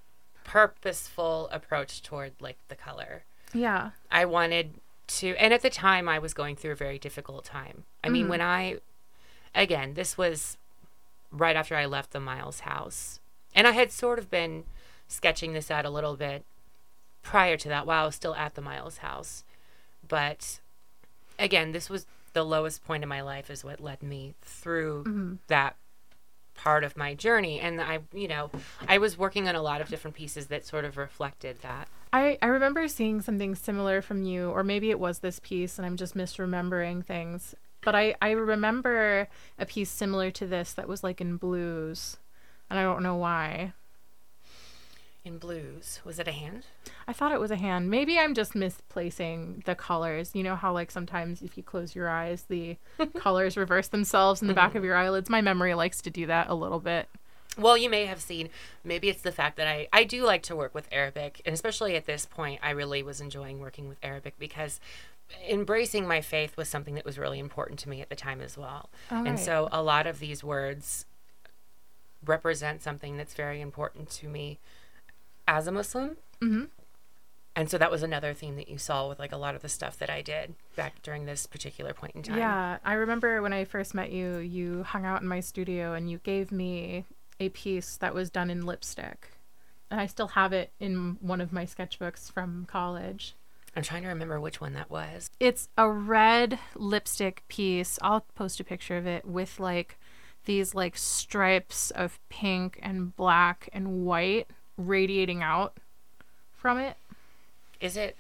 purposeful 0.43 1.51
approach 1.53 2.03
toward 2.03 2.33
like 2.41 2.57
the 2.69 2.77
color. 2.77 3.25
Yeah. 3.53 3.91
I 4.11 4.25
wanted 4.25 4.73
to, 5.19 5.37
and 5.37 5.53
at 5.53 5.61
the 5.61 5.69
time 5.69 6.09
I 6.09 6.19
was 6.19 6.33
going 6.33 6.57
through 6.57 6.73
a 6.73 6.77
very 6.77 6.99
difficult 6.99 7.45
time. 7.45 7.85
I 8.03 8.09
mean, 8.09 8.23
mm-hmm. 8.23 8.31
when 8.31 8.41
I, 8.41 8.79
again, 9.55 9.93
this 9.93 10.17
was 10.17 10.57
right 11.31 11.57
after 11.57 11.77
I 11.77 11.85
left 11.85 12.13
the 12.13 12.21
Miles 12.21 12.61
house, 12.61 13.21
and 13.55 13.67
I 13.67 13.73
had 13.73 13.93
sort 13.93 14.19
of 14.19 14.31
been 14.31 14.65
sketching 15.09 15.53
this 15.53 15.71
out 15.71 15.85
a 15.85 15.91
little 15.91 16.17
bit 16.17 16.43
prior 17.23 17.57
to 17.57 17.69
that 17.69 17.87
while 17.87 18.03
I 18.03 18.07
was 18.07 18.15
still 18.15 18.35
at 18.35 18.55
the 18.55 18.63
Miles 18.63 18.99
house. 18.99 19.45
But 20.07 20.61
again, 21.39 21.73
this 21.73 21.89
was 21.91 22.07
the 22.33 22.45
lowest 22.45 22.85
point 22.85 23.03
in 23.03 23.09
my 23.09 23.23
life, 23.23 23.51
is 23.51 23.65
what 23.65 23.81
led 23.81 24.03
me 24.03 24.35
through 24.43 25.05
mm-hmm. 25.05 25.35
that 25.49 25.77
part 26.55 26.85
of 26.85 26.97
my 26.97 27.15
journey. 27.15 27.59
And 27.61 27.81
I, 27.81 28.01
you 28.13 28.29
know, 28.29 28.51
I 28.87 28.99
was 28.99 29.17
working 29.17 29.49
on 29.49 29.55
a 29.55 29.63
lot 29.63 29.81
of 29.81 29.89
different 29.89 30.17
pieces 30.17 30.47
that 30.47 30.67
sort 30.67 30.85
of 30.85 30.97
reflected 30.97 31.61
that. 31.63 31.89
I, 32.13 32.39
I 32.43 32.47
remember 32.47 32.87
seeing 32.89 33.21
something 33.21 33.55
similar 33.55 34.03
from 34.03 34.25
you, 34.25 34.51
or 34.51 34.63
maybe 34.63 34.91
it 34.91 35.01
was 35.01 35.21
this 35.21 35.39
piece 35.39 35.79
and 35.79 35.87
I'm 35.87 35.97
just 35.97 36.17
misremembering 36.17 37.05
things. 37.05 37.55
But 37.83 37.95
I, 37.95 38.15
I 38.21 38.33
remember 38.33 39.29
a 39.59 39.65
piece 39.65 39.91
similar 39.91 40.31
to 40.33 40.47
this 40.47 40.73
that 40.75 40.89
was 40.89 41.03
like 41.03 41.21
in 41.21 41.37
blues. 41.37 42.19
And 42.69 42.79
I 42.79 42.83
don't 42.83 43.03
know 43.03 43.17
why. 43.17 43.73
In 45.23 45.37
blues, 45.37 46.01
was 46.03 46.19
it 46.19 46.27
a 46.27 46.33
hand? 46.33 46.65
I 47.07 47.13
thought 47.13 47.33
it 47.33 47.41
was 47.41 47.51
a 47.51 47.57
hand. 47.57 47.91
Maybe 47.91 48.19
I'm 48.19 48.35
just 48.35 48.55
misplacing 48.55 49.63
the 49.67 49.75
colors. 49.75 50.31
You 50.33 50.43
know 50.43 50.57
how, 50.57 50.73
like, 50.73 50.91
sometimes 50.91 51.43
if 51.43 51.59
you 51.59 51.63
close 51.63 51.95
your 51.95 52.09
eyes, 52.09 52.47
the 52.49 52.79
colors 53.17 53.57
reverse 53.57 53.89
themselves 53.89 54.41
in 54.41 54.49
the 54.49 54.55
back 54.55 54.71
of 54.71 54.77
mm-hmm. 54.77 54.87
your 54.87 54.97
eyelids? 54.97 55.29
My 55.29 55.43
memory 55.43 55.75
likes 55.75 56.01
to 56.03 56.11
do 56.11 56.27
that 56.27 56.49
a 56.49 56.55
little 56.55 56.81
bit. 56.81 57.09
Well, 57.59 57.77
you 57.77 57.91
may 57.91 58.07
have 58.07 58.21
seen. 58.21 58.49
Maybe 58.83 59.11
it's 59.11 59.21
the 59.21 59.33
fact 59.33 59.57
that 59.57 59.67
I 59.67 59.89
I 59.93 60.05
do 60.05 60.25
like 60.25 60.43
to 60.45 60.57
work 60.57 60.75
with 60.75 60.89
Arabic, 60.91 61.43
and 61.45 61.53
especially 61.53 61.97
at 61.97 62.07
this 62.07 62.25
point, 62.25 62.61
I 62.63 62.71
really 62.71 63.03
was 63.03 63.21
enjoying 63.21 63.59
working 63.59 63.89
with 63.89 63.99
Arabic 64.03 64.39
because 64.39 64.81
embracing 65.49 66.07
my 66.07 66.21
faith 66.21 66.57
was 66.57 66.69
something 66.69 66.95
that 66.95 67.05
was 67.05 67.19
really 67.19 67.39
important 67.39 67.79
to 67.81 67.89
me 67.89 68.01
at 68.01 68.09
the 68.09 68.17
time 68.17 68.41
as 68.41 68.57
well. 68.57 68.89
All 69.11 69.27
and 69.27 69.39
so 69.39 69.69
a 69.73 69.83
lot 69.83 70.07
of 70.07 70.19
these 70.19 70.43
words 70.43 71.07
represent 72.25 72.83
something 72.83 73.17
that's 73.17 73.35
very 73.35 73.61
important 73.61 74.11
to 74.11 74.29
me 74.29 74.59
as 75.51 75.67
a 75.67 75.73
Muslim. 75.73 76.17
Mhm. 76.41 76.69
And 77.57 77.69
so 77.69 77.77
that 77.77 77.91
was 77.91 78.03
another 78.05 78.33
theme 78.33 78.55
that 78.57 78.69
you 78.69 78.79
saw 78.79 79.09
with 79.09 79.19
like 79.19 79.33
a 79.33 79.37
lot 79.37 79.57
of 79.57 79.63
the 79.63 79.69
stuff 79.69 79.99
that 79.99 80.09
I 80.09 80.23
did 80.23 80.55
back 80.77 81.03
during 81.03 81.27
this 81.27 81.47
particular 81.47 81.93
point 81.93 82.15
in 82.15 82.23
time. 82.23 82.39
Yeah, 82.39 82.79
I 82.85 82.93
remember 82.95 83.43
when 83.43 83.53
I 83.53 83.65
first 83.65 83.93
met 83.93 84.13
you, 84.13 84.39
you 84.39 84.85
hung 84.85 85.05
out 85.05 85.21
in 85.21 85.29
my 85.29 85.41
studio 85.41 85.93
and 85.93 86.09
you 86.09 86.19
gave 86.19 86.53
me 86.53 87.05
a 87.41 87.49
piece 87.49 87.97
that 87.97 88.15
was 88.15 88.31
done 88.31 88.49
in 88.49 88.65
lipstick. 88.65 89.33
And 89.91 90.01
I 90.01 90.07
still 90.07 90.29
have 90.29 90.53
it 90.53 90.73
in 90.79 91.19
one 91.21 91.41
of 91.41 91.53
my 91.53 91.67
sketchbooks 91.67 92.31
from 92.31 92.65
college. 92.67 93.35
I'm 93.75 93.83
trying 93.83 94.03
to 94.03 94.09
remember 94.09 94.41
which 94.41 94.61
one 94.61 94.75
that 94.75 94.89
was. 94.89 95.31
It's 95.41 95.69
a 95.77 95.91
red 95.91 96.61
lipstick 96.77 97.43
piece. 97.49 97.99
I'll 98.01 98.25
post 98.37 98.61
a 98.61 98.65
picture 98.65 98.97
of 98.97 99.07
it 99.07 99.25
with 99.25 99.59
like 99.59 99.99
these 100.45 100.75
like 100.75 100.97
stripes 100.97 101.91
of 101.91 102.21
pink 102.29 102.79
and 102.83 103.15
black 103.17 103.69
and 103.73 104.05
white 104.05 104.49
radiating 104.87 105.43
out 105.43 105.77
from 106.57 106.79
it. 106.79 106.97
Is 107.81 107.97
it 107.97 108.17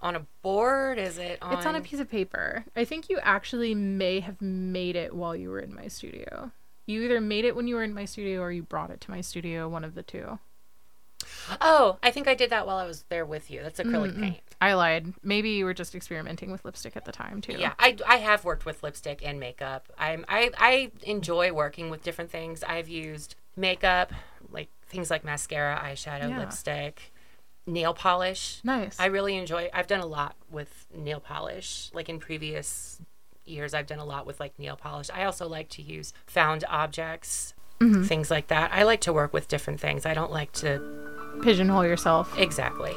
on 0.00 0.16
a 0.16 0.26
board? 0.42 0.98
Is 0.98 1.18
it 1.18 1.38
on? 1.42 1.54
It's 1.54 1.66
on 1.66 1.76
a 1.76 1.80
piece 1.80 2.00
of 2.00 2.10
paper. 2.10 2.64
I 2.76 2.84
think 2.84 3.08
you 3.08 3.18
actually 3.22 3.74
may 3.74 4.20
have 4.20 4.40
made 4.40 4.96
it 4.96 5.14
while 5.14 5.34
you 5.34 5.50
were 5.50 5.60
in 5.60 5.74
my 5.74 5.88
studio. 5.88 6.50
You 6.86 7.02
either 7.02 7.20
made 7.20 7.44
it 7.44 7.56
when 7.56 7.66
you 7.66 7.76
were 7.76 7.82
in 7.82 7.94
my 7.94 8.04
studio 8.04 8.40
or 8.42 8.52
you 8.52 8.62
brought 8.62 8.90
it 8.90 9.00
to 9.02 9.10
my 9.10 9.22
studio, 9.22 9.68
one 9.68 9.84
of 9.84 9.94
the 9.94 10.02
two. 10.02 10.38
Oh, 11.60 11.98
I 12.02 12.10
think 12.10 12.28
I 12.28 12.34
did 12.34 12.50
that 12.50 12.66
while 12.66 12.76
I 12.76 12.86
was 12.86 13.04
there 13.08 13.24
with 13.24 13.50
you. 13.50 13.62
That's 13.62 13.80
acrylic 13.80 14.14
Mm-mm. 14.14 14.20
paint. 14.20 14.40
I 14.60 14.74
lied. 14.74 15.14
Maybe 15.22 15.50
you 15.50 15.64
were 15.64 15.74
just 15.74 15.94
experimenting 15.94 16.50
with 16.50 16.64
lipstick 16.64 16.96
at 16.96 17.04
the 17.04 17.12
time 17.12 17.40
too. 17.40 17.56
Yeah, 17.58 17.72
I, 17.78 17.96
I 18.06 18.16
have 18.16 18.44
worked 18.44 18.66
with 18.66 18.82
lipstick 18.82 19.20
and 19.24 19.40
makeup. 19.40 19.88
I'm 19.98 20.24
I 20.28 20.50
I 20.58 20.90
enjoy 21.02 21.52
working 21.52 21.90
with 21.90 22.02
different 22.02 22.30
things. 22.30 22.62
I've 22.62 22.88
used 22.88 23.36
makeup, 23.56 24.12
like 24.50 24.68
things 24.94 25.10
like 25.10 25.24
mascara, 25.24 25.80
eyeshadow, 25.84 26.28
Yeah. 26.30 26.38
lipstick, 26.38 27.12
nail 27.66 27.92
polish. 27.94 28.60
Nice. 28.62 28.98
I 29.00 29.06
really 29.06 29.36
enjoy. 29.36 29.68
I've 29.74 29.86
done 29.88 30.00
a 30.00 30.06
lot 30.06 30.36
with 30.50 30.86
nail 30.94 31.18
polish. 31.20 31.90
Like 31.92 32.08
in 32.08 32.18
previous 32.20 33.00
years, 33.44 33.74
I've 33.74 33.86
done 33.86 33.98
a 33.98 34.04
lot 34.04 34.24
with 34.26 34.38
like 34.40 34.56
nail 34.58 34.76
polish. 34.76 35.10
I 35.12 35.24
also 35.24 35.48
like 35.48 35.68
to 35.70 35.82
use 35.82 36.12
found 36.26 36.64
objects, 36.68 37.54
Mm-hmm. 37.80 38.04
things 38.04 38.30
like 38.30 38.46
that. 38.48 38.70
I 38.72 38.84
like 38.84 39.00
to 39.00 39.12
work 39.12 39.32
with 39.32 39.48
different 39.48 39.80
things. 39.80 40.06
I 40.06 40.14
don't 40.14 40.30
like 40.30 40.52
to 40.52 40.80
Pigeonhole 41.42 41.84
yourself. 41.84 42.38
exactly. 42.38 42.94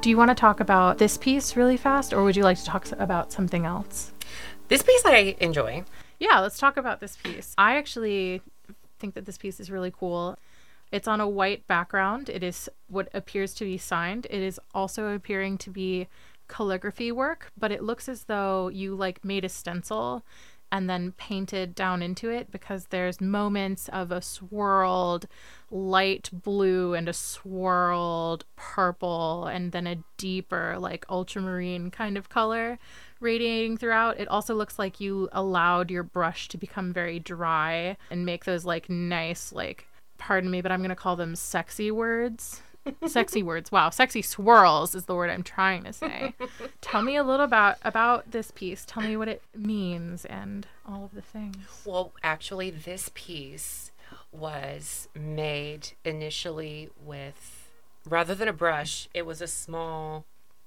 Do 0.00 0.10
you 0.10 0.16
want 0.16 0.30
to 0.30 0.34
talk 0.34 0.60
about 0.60 0.98
this 0.98 1.16
piece 1.18 1.56
really 1.56 1.76
fast, 1.76 2.12
or 2.12 2.22
would 2.22 2.36
you 2.36 2.44
like 2.44 2.58
to 2.58 2.64
talk 2.64 2.86
about 2.98 3.32
something 3.32 3.64
else? 3.66 4.12
This 4.68 4.82
piece 4.82 5.02
I 5.06 5.34
enjoy. 5.40 5.84
Yeah, 6.18 6.40
let's 6.40 6.58
talk 6.58 6.76
about 6.76 7.00
this 7.00 7.16
piece. 7.16 7.54
I 7.56 7.76
actually 7.76 8.42
think 8.98 9.14
that 9.14 9.24
this 9.24 9.38
piece 9.38 9.60
is 9.60 9.70
really 9.70 9.90
cool. 9.90 10.38
It's 10.92 11.08
on 11.08 11.20
a 11.20 11.28
white 11.28 11.66
background. 11.66 12.28
It 12.28 12.42
is 12.42 12.68
what 12.88 13.08
appears 13.14 13.54
to 13.54 13.64
be 13.64 13.78
signed. 13.78 14.26
It 14.28 14.42
is 14.42 14.60
also 14.74 15.14
appearing 15.14 15.56
to 15.58 15.70
be 15.70 16.08
calligraphy 16.48 17.12
work, 17.12 17.50
but 17.56 17.72
it 17.72 17.82
looks 17.82 18.08
as 18.08 18.24
though 18.24 18.68
you 18.68 18.94
like 18.94 19.24
made 19.24 19.44
a 19.44 19.48
stencil 19.48 20.22
and 20.70 20.88
then 20.88 21.12
painted 21.12 21.74
down 21.74 22.02
into 22.02 22.28
it 22.28 22.50
because 22.50 22.86
there's 22.86 23.20
moments 23.20 23.88
of 23.88 24.12
a 24.12 24.20
swirled 24.20 25.26
light 25.70 26.28
blue 26.32 26.94
and 26.94 27.08
a 27.08 27.12
swirled 27.12 28.44
purple 28.56 29.46
and 29.46 29.72
then 29.72 29.86
a 29.86 30.02
deeper 30.18 30.76
like 30.78 31.06
ultramarine 31.08 31.90
kind 31.90 32.18
of 32.18 32.28
color 32.28 32.78
radiating 33.20 33.76
throughout. 33.76 34.18
It 34.18 34.28
also 34.28 34.54
looks 34.54 34.78
like 34.78 35.00
you 35.00 35.28
allowed 35.32 35.90
your 35.90 36.02
brush 36.02 36.48
to 36.48 36.58
become 36.58 36.92
very 36.92 37.18
dry 37.18 37.96
and 38.10 38.24
make 38.24 38.44
those 38.44 38.64
like 38.64 38.88
nice 38.88 39.52
like 39.52 39.86
pardon 40.18 40.50
me, 40.50 40.60
but 40.60 40.72
I'm 40.72 40.80
going 40.80 40.90
to 40.90 40.96
call 40.96 41.16
them 41.16 41.34
sexy 41.36 41.90
words. 41.90 42.62
sexy 43.06 43.42
words. 43.42 43.72
Wow, 43.72 43.90
sexy 43.90 44.22
swirls 44.22 44.94
is 44.94 45.04
the 45.04 45.14
word 45.14 45.30
I'm 45.30 45.42
trying 45.42 45.84
to 45.84 45.92
say. 45.92 46.34
Tell 46.80 47.02
me 47.02 47.16
a 47.16 47.22
little 47.22 47.44
about 47.44 47.76
about 47.82 48.30
this 48.30 48.50
piece. 48.50 48.84
Tell 48.86 49.02
me 49.02 49.16
what 49.16 49.28
it 49.28 49.42
means 49.54 50.24
and 50.24 50.66
all 50.86 51.04
of 51.04 51.14
the 51.14 51.22
things. 51.22 51.56
Well, 51.84 52.12
actually, 52.22 52.70
this 52.70 53.10
piece 53.14 53.92
was 54.32 55.08
made 55.14 55.90
initially 56.04 56.90
with, 57.04 57.68
rather 58.06 58.34
than 58.34 58.48
a 58.48 58.52
brush, 58.52 59.08
it 59.14 59.26
was 59.26 59.40
a 59.40 59.46
small, 59.46 60.24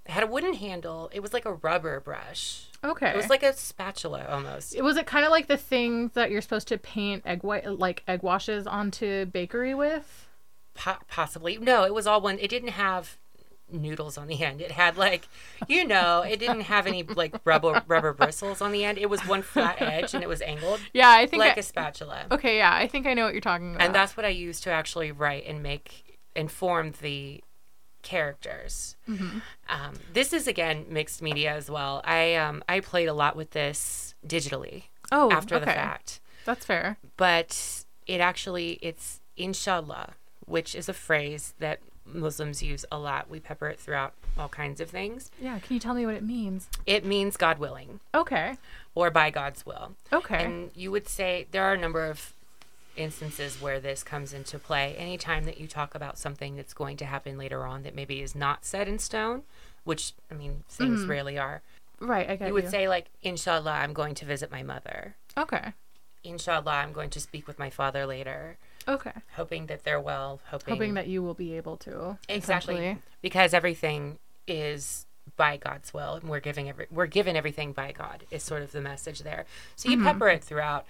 had 0.07 0.23
a 0.23 0.27
wooden 0.27 0.53
handle. 0.53 1.09
It 1.13 1.19
was 1.21 1.33
like 1.33 1.45
a 1.45 1.53
rubber 1.53 1.99
brush. 1.99 2.65
Okay. 2.83 3.09
It 3.09 3.15
was 3.15 3.29
like 3.29 3.43
a 3.43 3.53
spatula 3.53 4.25
almost. 4.27 4.75
It 4.75 4.83
was 4.83 4.97
it 4.97 5.05
kind 5.05 5.25
of 5.25 5.31
like 5.31 5.47
the 5.47 5.57
thing 5.57 6.09
that 6.15 6.31
you're 6.31 6.41
supposed 6.41 6.67
to 6.69 6.77
paint 6.77 7.23
egg 7.25 7.43
white 7.43 7.67
like 7.79 8.03
egg 8.07 8.23
washes 8.23 8.65
onto 8.65 9.25
bakery 9.25 9.75
with? 9.75 10.27
Po- 10.73 10.97
possibly. 11.07 11.57
No, 11.57 11.83
it 11.83 11.93
was 11.93 12.07
all 12.07 12.21
one. 12.21 12.39
It 12.39 12.49
didn't 12.49 12.69
have 12.69 13.17
noodles 13.71 14.17
on 14.17 14.27
the 14.27 14.43
end. 14.43 14.59
It 14.61 14.71
had 14.71 14.97
like, 14.97 15.27
you 15.67 15.85
know, 15.85 16.21
it 16.23 16.39
didn't 16.39 16.61
have 16.61 16.87
any 16.87 17.03
like 17.03 17.35
rubber 17.45 17.83
rubber 17.87 18.13
bristles 18.13 18.61
on 18.61 18.71
the 18.71 18.83
end. 18.83 18.97
It 18.97 19.09
was 19.09 19.21
one 19.27 19.43
flat 19.43 19.79
edge 19.81 20.13
and 20.15 20.23
it 20.23 20.27
was 20.27 20.41
angled 20.41 20.79
Yeah, 20.93 21.09
I 21.09 21.27
think 21.27 21.41
like 21.41 21.57
I, 21.57 21.59
a 21.59 21.63
spatula. 21.63 22.25
Okay, 22.31 22.57
yeah, 22.57 22.73
I 22.73 22.87
think 22.87 23.05
I 23.05 23.13
know 23.13 23.25
what 23.25 23.33
you're 23.33 23.41
talking 23.41 23.75
about. 23.75 23.85
and 23.85 23.93
that's 23.95 24.17
what 24.17 24.25
I 24.25 24.29
used 24.29 24.63
to 24.63 24.71
actually 24.71 25.11
write 25.11 25.45
and 25.45 25.61
make 25.61 26.19
and 26.35 26.51
form 26.51 26.93
the 27.01 27.43
characters. 28.01 28.95
Um, 29.07 29.93
this 30.13 30.33
is 30.33 30.47
again 30.47 30.85
mixed 30.89 31.21
media 31.21 31.53
as 31.53 31.69
well. 31.69 32.01
I 32.05 32.35
um, 32.35 32.63
I 32.69 32.79
played 32.79 33.07
a 33.07 33.13
lot 33.13 33.35
with 33.35 33.51
this 33.51 34.15
digitally 34.25 34.83
oh, 35.11 35.31
after 35.31 35.59
the 35.59 35.65
fact, 35.65 36.19
That's 36.45 36.65
fair. 36.65 36.97
but 37.17 37.83
it 38.07 38.21
actually 38.21 38.79
it's 38.81 39.19
inshallah, 39.37 40.13
which 40.45 40.75
is 40.75 40.87
a 40.89 40.93
phrase 40.93 41.53
that 41.59 41.79
Muslims 42.05 42.61
use 42.63 42.85
a 42.91 42.97
lot. 42.97 43.29
We 43.29 43.39
pepper 43.39 43.67
it 43.67 43.79
throughout 43.79 44.13
all 44.37 44.49
kinds 44.49 44.81
of 44.81 44.89
things. 44.89 45.31
Yeah, 45.41 45.59
can 45.59 45.73
you 45.73 45.79
tell 45.79 45.93
me 45.93 46.05
what 46.05 46.15
it 46.15 46.23
means? 46.23 46.67
It 46.85 47.05
means 47.05 47.37
God 47.37 47.57
willing 47.59 47.99
Okay. 48.15 48.57
or 48.95 49.11
by 49.11 49.29
God's 49.29 49.65
will. 49.65 49.93
Okay. 50.11 50.43
And 50.43 50.71
you 50.75 50.91
would 50.91 51.07
say 51.07 51.47
there 51.51 51.63
are 51.63 51.73
a 51.73 51.77
number 51.77 52.05
of 52.05 52.33
instances 52.95 53.61
where 53.61 53.79
this 53.79 54.03
comes 54.03 54.33
into 54.33 54.59
play. 54.59 54.95
Anytime 54.97 55.45
that 55.45 55.59
you 55.59 55.67
talk 55.67 55.95
about 55.95 56.17
something 56.17 56.55
that's 56.55 56.73
going 56.73 56.97
to 56.97 57.05
happen 57.05 57.37
later 57.37 57.65
on 57.65 57.83
that 57.83 57.95
maybe 57.95 58.21
is 58.21 58.35
not 58.35 58.65
set 58.65 58.87
in 58.87 58.99
stone, 58.99 59.43
which 59.83 60.13
I 60.29 60.35
mean 60.35 60.63
things 60.69 61.01
mm-hmm. 61.01 61.09
rarely 61.09 61.37
are. 61.37 61.61
right, 61.99 62.29
I 62.29 62.35
get 62.35 62.41
You 62.47 62.47
you. 62.47 62.53
would 62.53 62.69
say 62.69 62.87
like, 62.87 63.07
Inshallah, 63.21 63.71
I'm 63.71 63.93
going 63.93 64.15
to 64.15 64.25
visit 64.25 64.51
my 64.51 64.63
mother. 64.63 65.15
Okay. 65.37 65.73
Inshallah, 66.23 66.71
I'm 66.71 66.93
going 66.93 67.09
to 67.11 67.19
speak 67.19 67.47
with 67.47 67.57
my 67.57 67.69
father 67.71 68.05
later, 68.05 68.57
Okay. 68.87 69.11
hoping 69.35 69.65
that 69.67 69.83
they're 69.83 69.99
well, 69.99 70.39
hoping, 70.49 70.73
Hoping 70.73 70.93
that 70.93 71.07
you 71.07 71.23
will 71.23 71.33
be 71.33 71.53
able 71.57 71.77
to. 71.77 72.17
exactly 72.29 72.97
because 73.21 73.53
everything 73.53 74.19
is 74.47 75.05
by 75.37 75.57
God's 75.57 75.93
will, 75.93 76.15
and 76.15 76.29
we're 76.29 76.39
giving 76.39 76.67
every 76.69 76.87
we're 76.91 77.05
given 77.07 77.35
everything 77.35 77.71
by 77.73 77.91
God 77.91 78.25
is 78.31 78.43
sort 78.43 78.61
of 78.63 78.71
the 78.71 78.81
message 78.81 79.19
there. 79.19 79.45
So 79.75 79.89
you 79.89 80.03
pepper 80.03 80.27
it 80.29 80.43
throughout. 80.43 80.85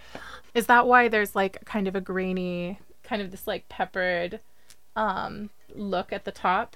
Is 0.53 0.65
that 0.67 0.87
why 0.87 1.07
there's 1.07 1.35
like 1.35 1.63
kind 1.65 1.87
of 1.87 1.95
a 1.95 2.01
grainy, 2.01 2.79
kind 3.03 3.21
of 3.21 3.31
this 3.31 3.47
like 3.47 3.67
peppered 3.69 4.39
um 4.95 5.49
look 5.75 6.11
at 6.11 6.25
the 6.25 6.31
top? 6.31 6.75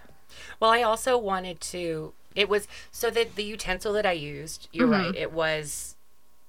Well, 0.59 0.71
I 0.71 0.81
also 0.81 1.17
wanted 1.17 1.59
to. 1.61 2.13
It 2.35 2.49
was 2.49 2.67
so 2.91 3.09
that 3.11 3.35
the 3.35 3.43
utensil 3.43 3.93
that 3.93 4.05
I 4.05 4.11
used. 4.13 4.67
You're 4.71 4.87
Mm-hmm. 4.87 5.05
right. 5.07 5.15
It 5.15 5.31
was 5.31 5.95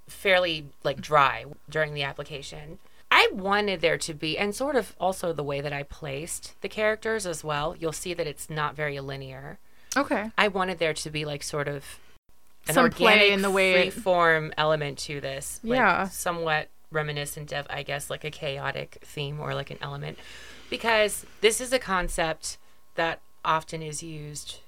fairly 0.08 0.66
like 0.84 1.00
dry 1.00 1.44
during 1.68 1.94
the 1.94 2.02
application. 2.02 2.78
I 3.10 3.28
wanted 3.32 3.80
there 3.80 3.98
to 3.98 4.14
be, 4.14 4.36
and 4.36 4.54
sort 4.54 4.74
of 4.76 4.94
also 5.00 5.32
the 5.32 5.44
way 5.44 5.60
that 5.60 5.72
I 5.72 5.84
placed 5.84 6.60
the 6.60 6.68
characters 6.68 7.24
as 7.24 7.44
well. 7.44 7.76
You'll 7.78 7.92
see 7.92 8.14
that 8.14 8.26
it's 8.26 8.50
not 8.50 8.74
very 8.74 8.98
linear. 9.00 9.58
Okay. 9.96 10.30
I 10.36 10.48
wanted 10.48 10.78
there 10.78 10.94
to 10.94 11.10
be 11.10 11.24
like 11.24 11.42
sort 11.42 11.68
of 11.68 11.84
an 12.68 12.74
Some 12.74 12.90
play 12.90 13.12
organic, 13.12 13.32
in 13.32 13.42
the 13.42 13.50
way 13.50 13.90
free-form 13.90 14.52
element 14.58 14.98
to 15.00 15.20
this. 15.20 15.60
Like 15.62 15.78
Yeah. 15.78 16.08
somewhat 16.08 16.68
reminiscent 16.90 17.52
of, 17.52 17.66
I 17.70 17.82
guess, 17.82 18.10
like 18.10 18.24
a 18.24 18.30
chaotic 18.30 18.98
theme 19.02 19.40
or 19.40 19.54
like 19.54 19.70
an 19.70 19.78
element, 19.80 20.18
because 20.70 21.24
this 21.40 21.60
is 21.60 21.72
a 21.72 21.78
concept 21.78 22.58
that 22.96 23.20
often 23.44 23.82
is 23.82 24.02
used 24.02 24.60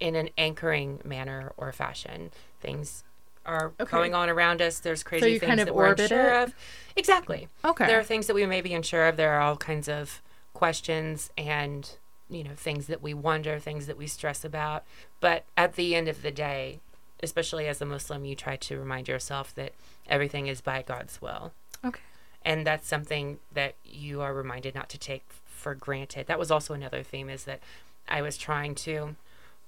in 0.00 0.14
an 0.16 0.30
anchoring 0.38 1.00
manner 1.04 1.52
or 1.56 1.72
fashion. 1.72 2.30
Things 2.60 3.04
are 3.44 3.72
Okay. 3.80 3.90
going 3.90 4.14
on 4.14 4.28
around 4.30 4.62
us. 4.62 4.78
There's 4.78 5.02
crazy 5.02 5.32
you 5.32 5.38
things 5.38 5.48
kind 5.48 5.60
of 5.60 5.66
that 5.66 5.74
we're 5.74 5.92
unsure 5.92 6.30
it? 6.34 6.42
of. 6.44 6.54
Exactly. 6.96 7.48
Okay. 7.64 7.86
There 7.86 7.98
are 7.98 8.04
things 8.04 8.26
that 8.28 8.34
we 8.34 8.46
may 8.46 8.60
be 8.60 8.72
unsure 8.72 9.08
of. 9.08 9.16
There 9.16 9.32
are 9.32 9.40
all 9.40 9.56
kinds 9.56 9.88
of 9.88 10.22
questions 10.54 11.30
and, 11.36 11.90
you 12.32 12.44
know, 12.44 12.54
things 12.56 12.86
that 12.86 13.02
we 13.02 13.14
wonder, 13.14 13.58
things 13.58 13.86
that 13.86 13.98
we 13.98 14.06
stress 14.06 14.44
about. 14.44 14.84
But 15.20 15.44
at 15.56 15.74
the 15.74 15.94
end 15.94 16.08
of 16.08 16.22
the 16.22 16.30
day, 16.30 16.80
especially 17.22 17.68
as 17.68 17.80
a 17.80 17.86
Muslim, 17.86 18.24
you 18.24 18.34
try 18.34 18.56
to 18.56 18.78
remind 18.78 19.08
yourself 19.08 19.54
that 19.54 19.72
everything 20.08 20.46
is 20.46 20.60
by 20.60 20.82
God's 20.82 21.22
will. 21.22 21.52
Okay. 21.84 22.00
And 22.44 22.66
that's 22.66 22.88
something 22.88 23.38
that 23.52 23.74
you 23.84 24.20
are 24.20 24.34
reminded 24.34 24.74
not 24.74 24.88
to 24.90 24.98
take 24.98 25.24
for 25.46 25.74
granted. 25.74 26.26
That 26.26 26.38
was 26.38 26.50
also 26.50 26.74
another 26.74 27.02
theme 27.02 27.28
is 27.28 27.44
that 27.44 27.60
I 28.08 28.20
was 28.20 28.36
trying 28.36 28.74
to 28.76 29.14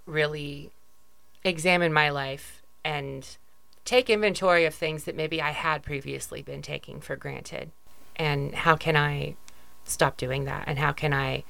really 0.06 0.70
examine 1.44 1.92
my 1.92 2.10
life 2.10 2.62
and 2.84 3.36
take 3.84 4.10
inventory 4.10 4.64
of 4.64 4.74
things 4.74 5.04
that 5.04 5.14
maybe 5.14 5.40
I 5.40 5.50
had 5.50 5.82
previously 5.82 6.42
been 6.42 6.62
taking 6.62 7.00
for 7.00 7.16
granted. 7.16 7.70
And 8.16 8.54
how 8.54 8.76
can 8.76 8.96
I 8.96 9.36
stop 9.84 10.16
doing 10.16 10.44
that? 10.44 10.64
And 10.66 10.78
how 10.78 10.92
can 10.92 11.12
I 11.12 11.44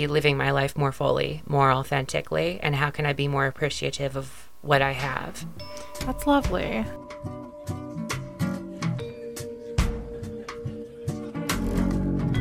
be 0.00 0.06
living 0.06 0.34
my 0.34 0.50
life 0.50 0.78
more 0.78 0.92
fully, 0.92 1.42
more 1.46 1.70
authentically, 1.70 2.58
and 2.62 2.74
how 2.74 2.88
can 2.88 3.04
I 3.04 3.12
be 3.12 3.28
more 3.28 3.44
appreciative 3.44 4.16
of 4.16 4.48
what 4.62 4.80
I 4.80 4.92
have? 4.92 5.44
That's 6.06 6.26
lovely. 6.26 6.86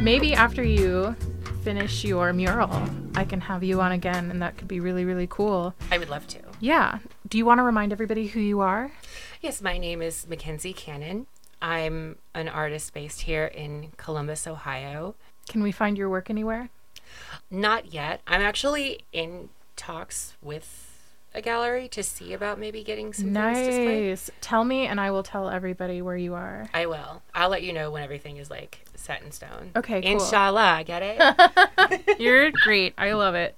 Maybe 0.01 0.33
after 0.33 0.63
you 0.63 1.17
finish 1.63 2.05
your 2.05 2.31
mural, 2.31 2.71
I 3.15 3.25
can 3.25 3.41
have 3.41 3.61
you 3.61 3.81
on 3.81 3.91
again, 3.91 4.31
and 4.31 4.41
that 4.41 4.57
could 4.57 4.69
be 4.69 4.79
really, 4.79 5.03
really 5.03 5.27
cool. 5.27 5.75
I 5.91 5.97
would 5.97 6.09
love 6.09 6.27
to. 6.27 6.39
Yeah. 6.61 6.99
Do 7.27 7.37
you 7.37 7.45
want 7.45 7.57
to 7.59 7.63
remind 7.63 7.91
everybody 7.91 8.27
who 8.27 8.39
you 8.39 8.61
are? 8.61 8.89
Yes, 9.41 9.61
my 9.61 9.77
name 9.77 10.01
is 10.01 10.25
Mackenzie 10.29 10.71
Cannon. 10.71 11.27
I'm 11.61 12.19
an 12.33 12.47
artist 12.47 12.93
based 12.93 13.21
here 13.21 13.47
in 13.47 13.91
Columbus, 13.97 14.47
Ohio. 14.47 15.15
Can 15.49 15.61
we 15.61 15.73
find 15.73 15.97
your 15.97 16.09
work 16.09 16.29
anywhere? 16.29 16.69
Not 17.49 17.93
yet. 17.93 18.21
I'm 18.27 18.41
actually 18.41 19.01
in 19.11 19.49
talks 19.75 20.35
with 20.41 20.89
a 21.33 21.41
gallery 21.41 21.87
to 21.89 22.03
see 22.03 22.33
about 22.33 22.59
maybe 22.59 22.83
getting 22.83 23.13
some. 23.13 23.33
Nice. 23.33 24.29
Tell 24.41 24.63
me, 24.63 24.87
and 24.87 24.99
I 24.99 25.11
will 25.11 25.23
tell 25.23 25.49
everybody 25.49 26.01
where 26.01 26.17
you 26.17 26.33
are. 26.33 26.69
I 26.73 26.85
will. 26.85 27.21
I'll 27.33 27.49
let 27.49 27.63
you 27.63 27.73
know 27.73 27.91
when 27.91 28.03
everything 28.03 28.37
is 28.37 28.49
like 28.49 28.85
set 28.95 29.21
in 29.21 29.31
stone. 29.31 29.71
Okay, 29.75 30.01
cool. 30.01 30.11
Inshallah, 30.11 30.83
get 30.85 31.03
it? 31.03 32.19
You're 32.19 32.51
great. 32.51 32.93
I 32.97 33.11
love 33.13 33.35
it. 33.35 33.55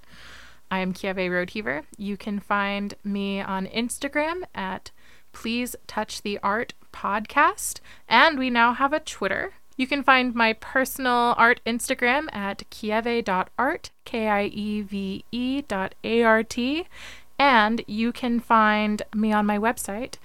I 0.70 0.80
am 0.80 0.94
Kieve 0.94 1.16
Rodeheaver. 1.16 1.84
You 1.98 2.16
can 2.18 2.40
find 2.40 2.94
me 3.04 3.42
on 3.42 3.68
Instagram 3.68 4.44
at 4.56 4.92
Please 5.34 5.76
Touch 5.88 6.22
the 6.22 6.40
Art 6.40 6.74
Podcast. 6.94 7.80
And 8.08 8.38
we 8.40 8.50
now 8.50 8.74
have 8.74 8.94
a 8.94 9.00
Twitter. 9.00 9.54
You 9.82 9.88
can 9.88 10.04
find 10.04 10.36
my 10.36 10.54
personal 10.54 11.34
art 11.40 11.60
Instagram 11.66 12.28
at 12.32 12.70
kieve.art, 12.70 13.90
K 14.06 14.28
I 14.28 14.44
E 14.44 14.82
V 14.84 15.26
E 15.32 15.62
dot 15.64 15.96
A 16.04 16.22
R 16.22 16.44
T. 16.44 16.86
And 17.40 17.84
you 17.88 18.12
can 18.12 18.40
find 18.40 19.02
me 19.16 19.34
on 19.34 19.48
my 19.48 19.58
website, 19.58 20.18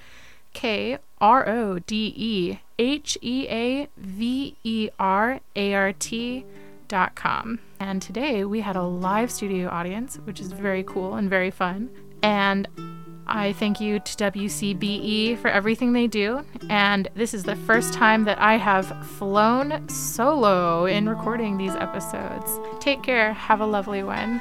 K 0.53 0.99
R 1.23 1.49
O 1.49 1.79
D 1.79 2.13
E 2.15 2.59
H 2.79 3.17
E 3.23 3.47
A 3.49 3.89
V 3.97 4.57
E 4.63 4.91
R 4.99 5.41
A 5.57 5.73
R 5.73 5.93
T 5.95 6.45
dot 6.87 7.15
com. 7.15 7.59
And 7.81 8.03
today 8.03 8.45
we 8.45 8.61
had 8.61 8.77
a 8.77 8.83
live 8.83 9.31
studio 9.31 9.71
audience, 9.71 10.17
which 10.25 10.39
is 10.39 10.53
very 10.53 10.83
cool 10.83 11.15
and 11.15 11.31
very 11.31 11.51
fun. 11.51 11.89
And 12.23 12.69
I 13.27 13.53
thank 13.55 13.81
you 13.81 13.99
to 13.99 14.17
WCBE 14.17 15.39
for 15.39 15.49
everything 15.49 15.93
they 15.93 16.07
do. 16.07 16.45
And 16.69 17.09
this 17.15 17.35
is 17.35 17.45
the 17.45 17.57
first 17.57 17.93
time 17.93 18.25
that 18.25 18.39
I 18.41 18.57
have 18.57 19.07
flown 19.07 19.89
solo 19.89 20.87
in 20.87 21.09
recording 21.09 21.57
these 21.57 21.75
episodes. 21.75 22.59
Take 22.81 23.03
care. 23.03 23.33
Have 23.33 23.61
a 23.61 23.67
lovely 23.67 24.03
one. 24.03 24.41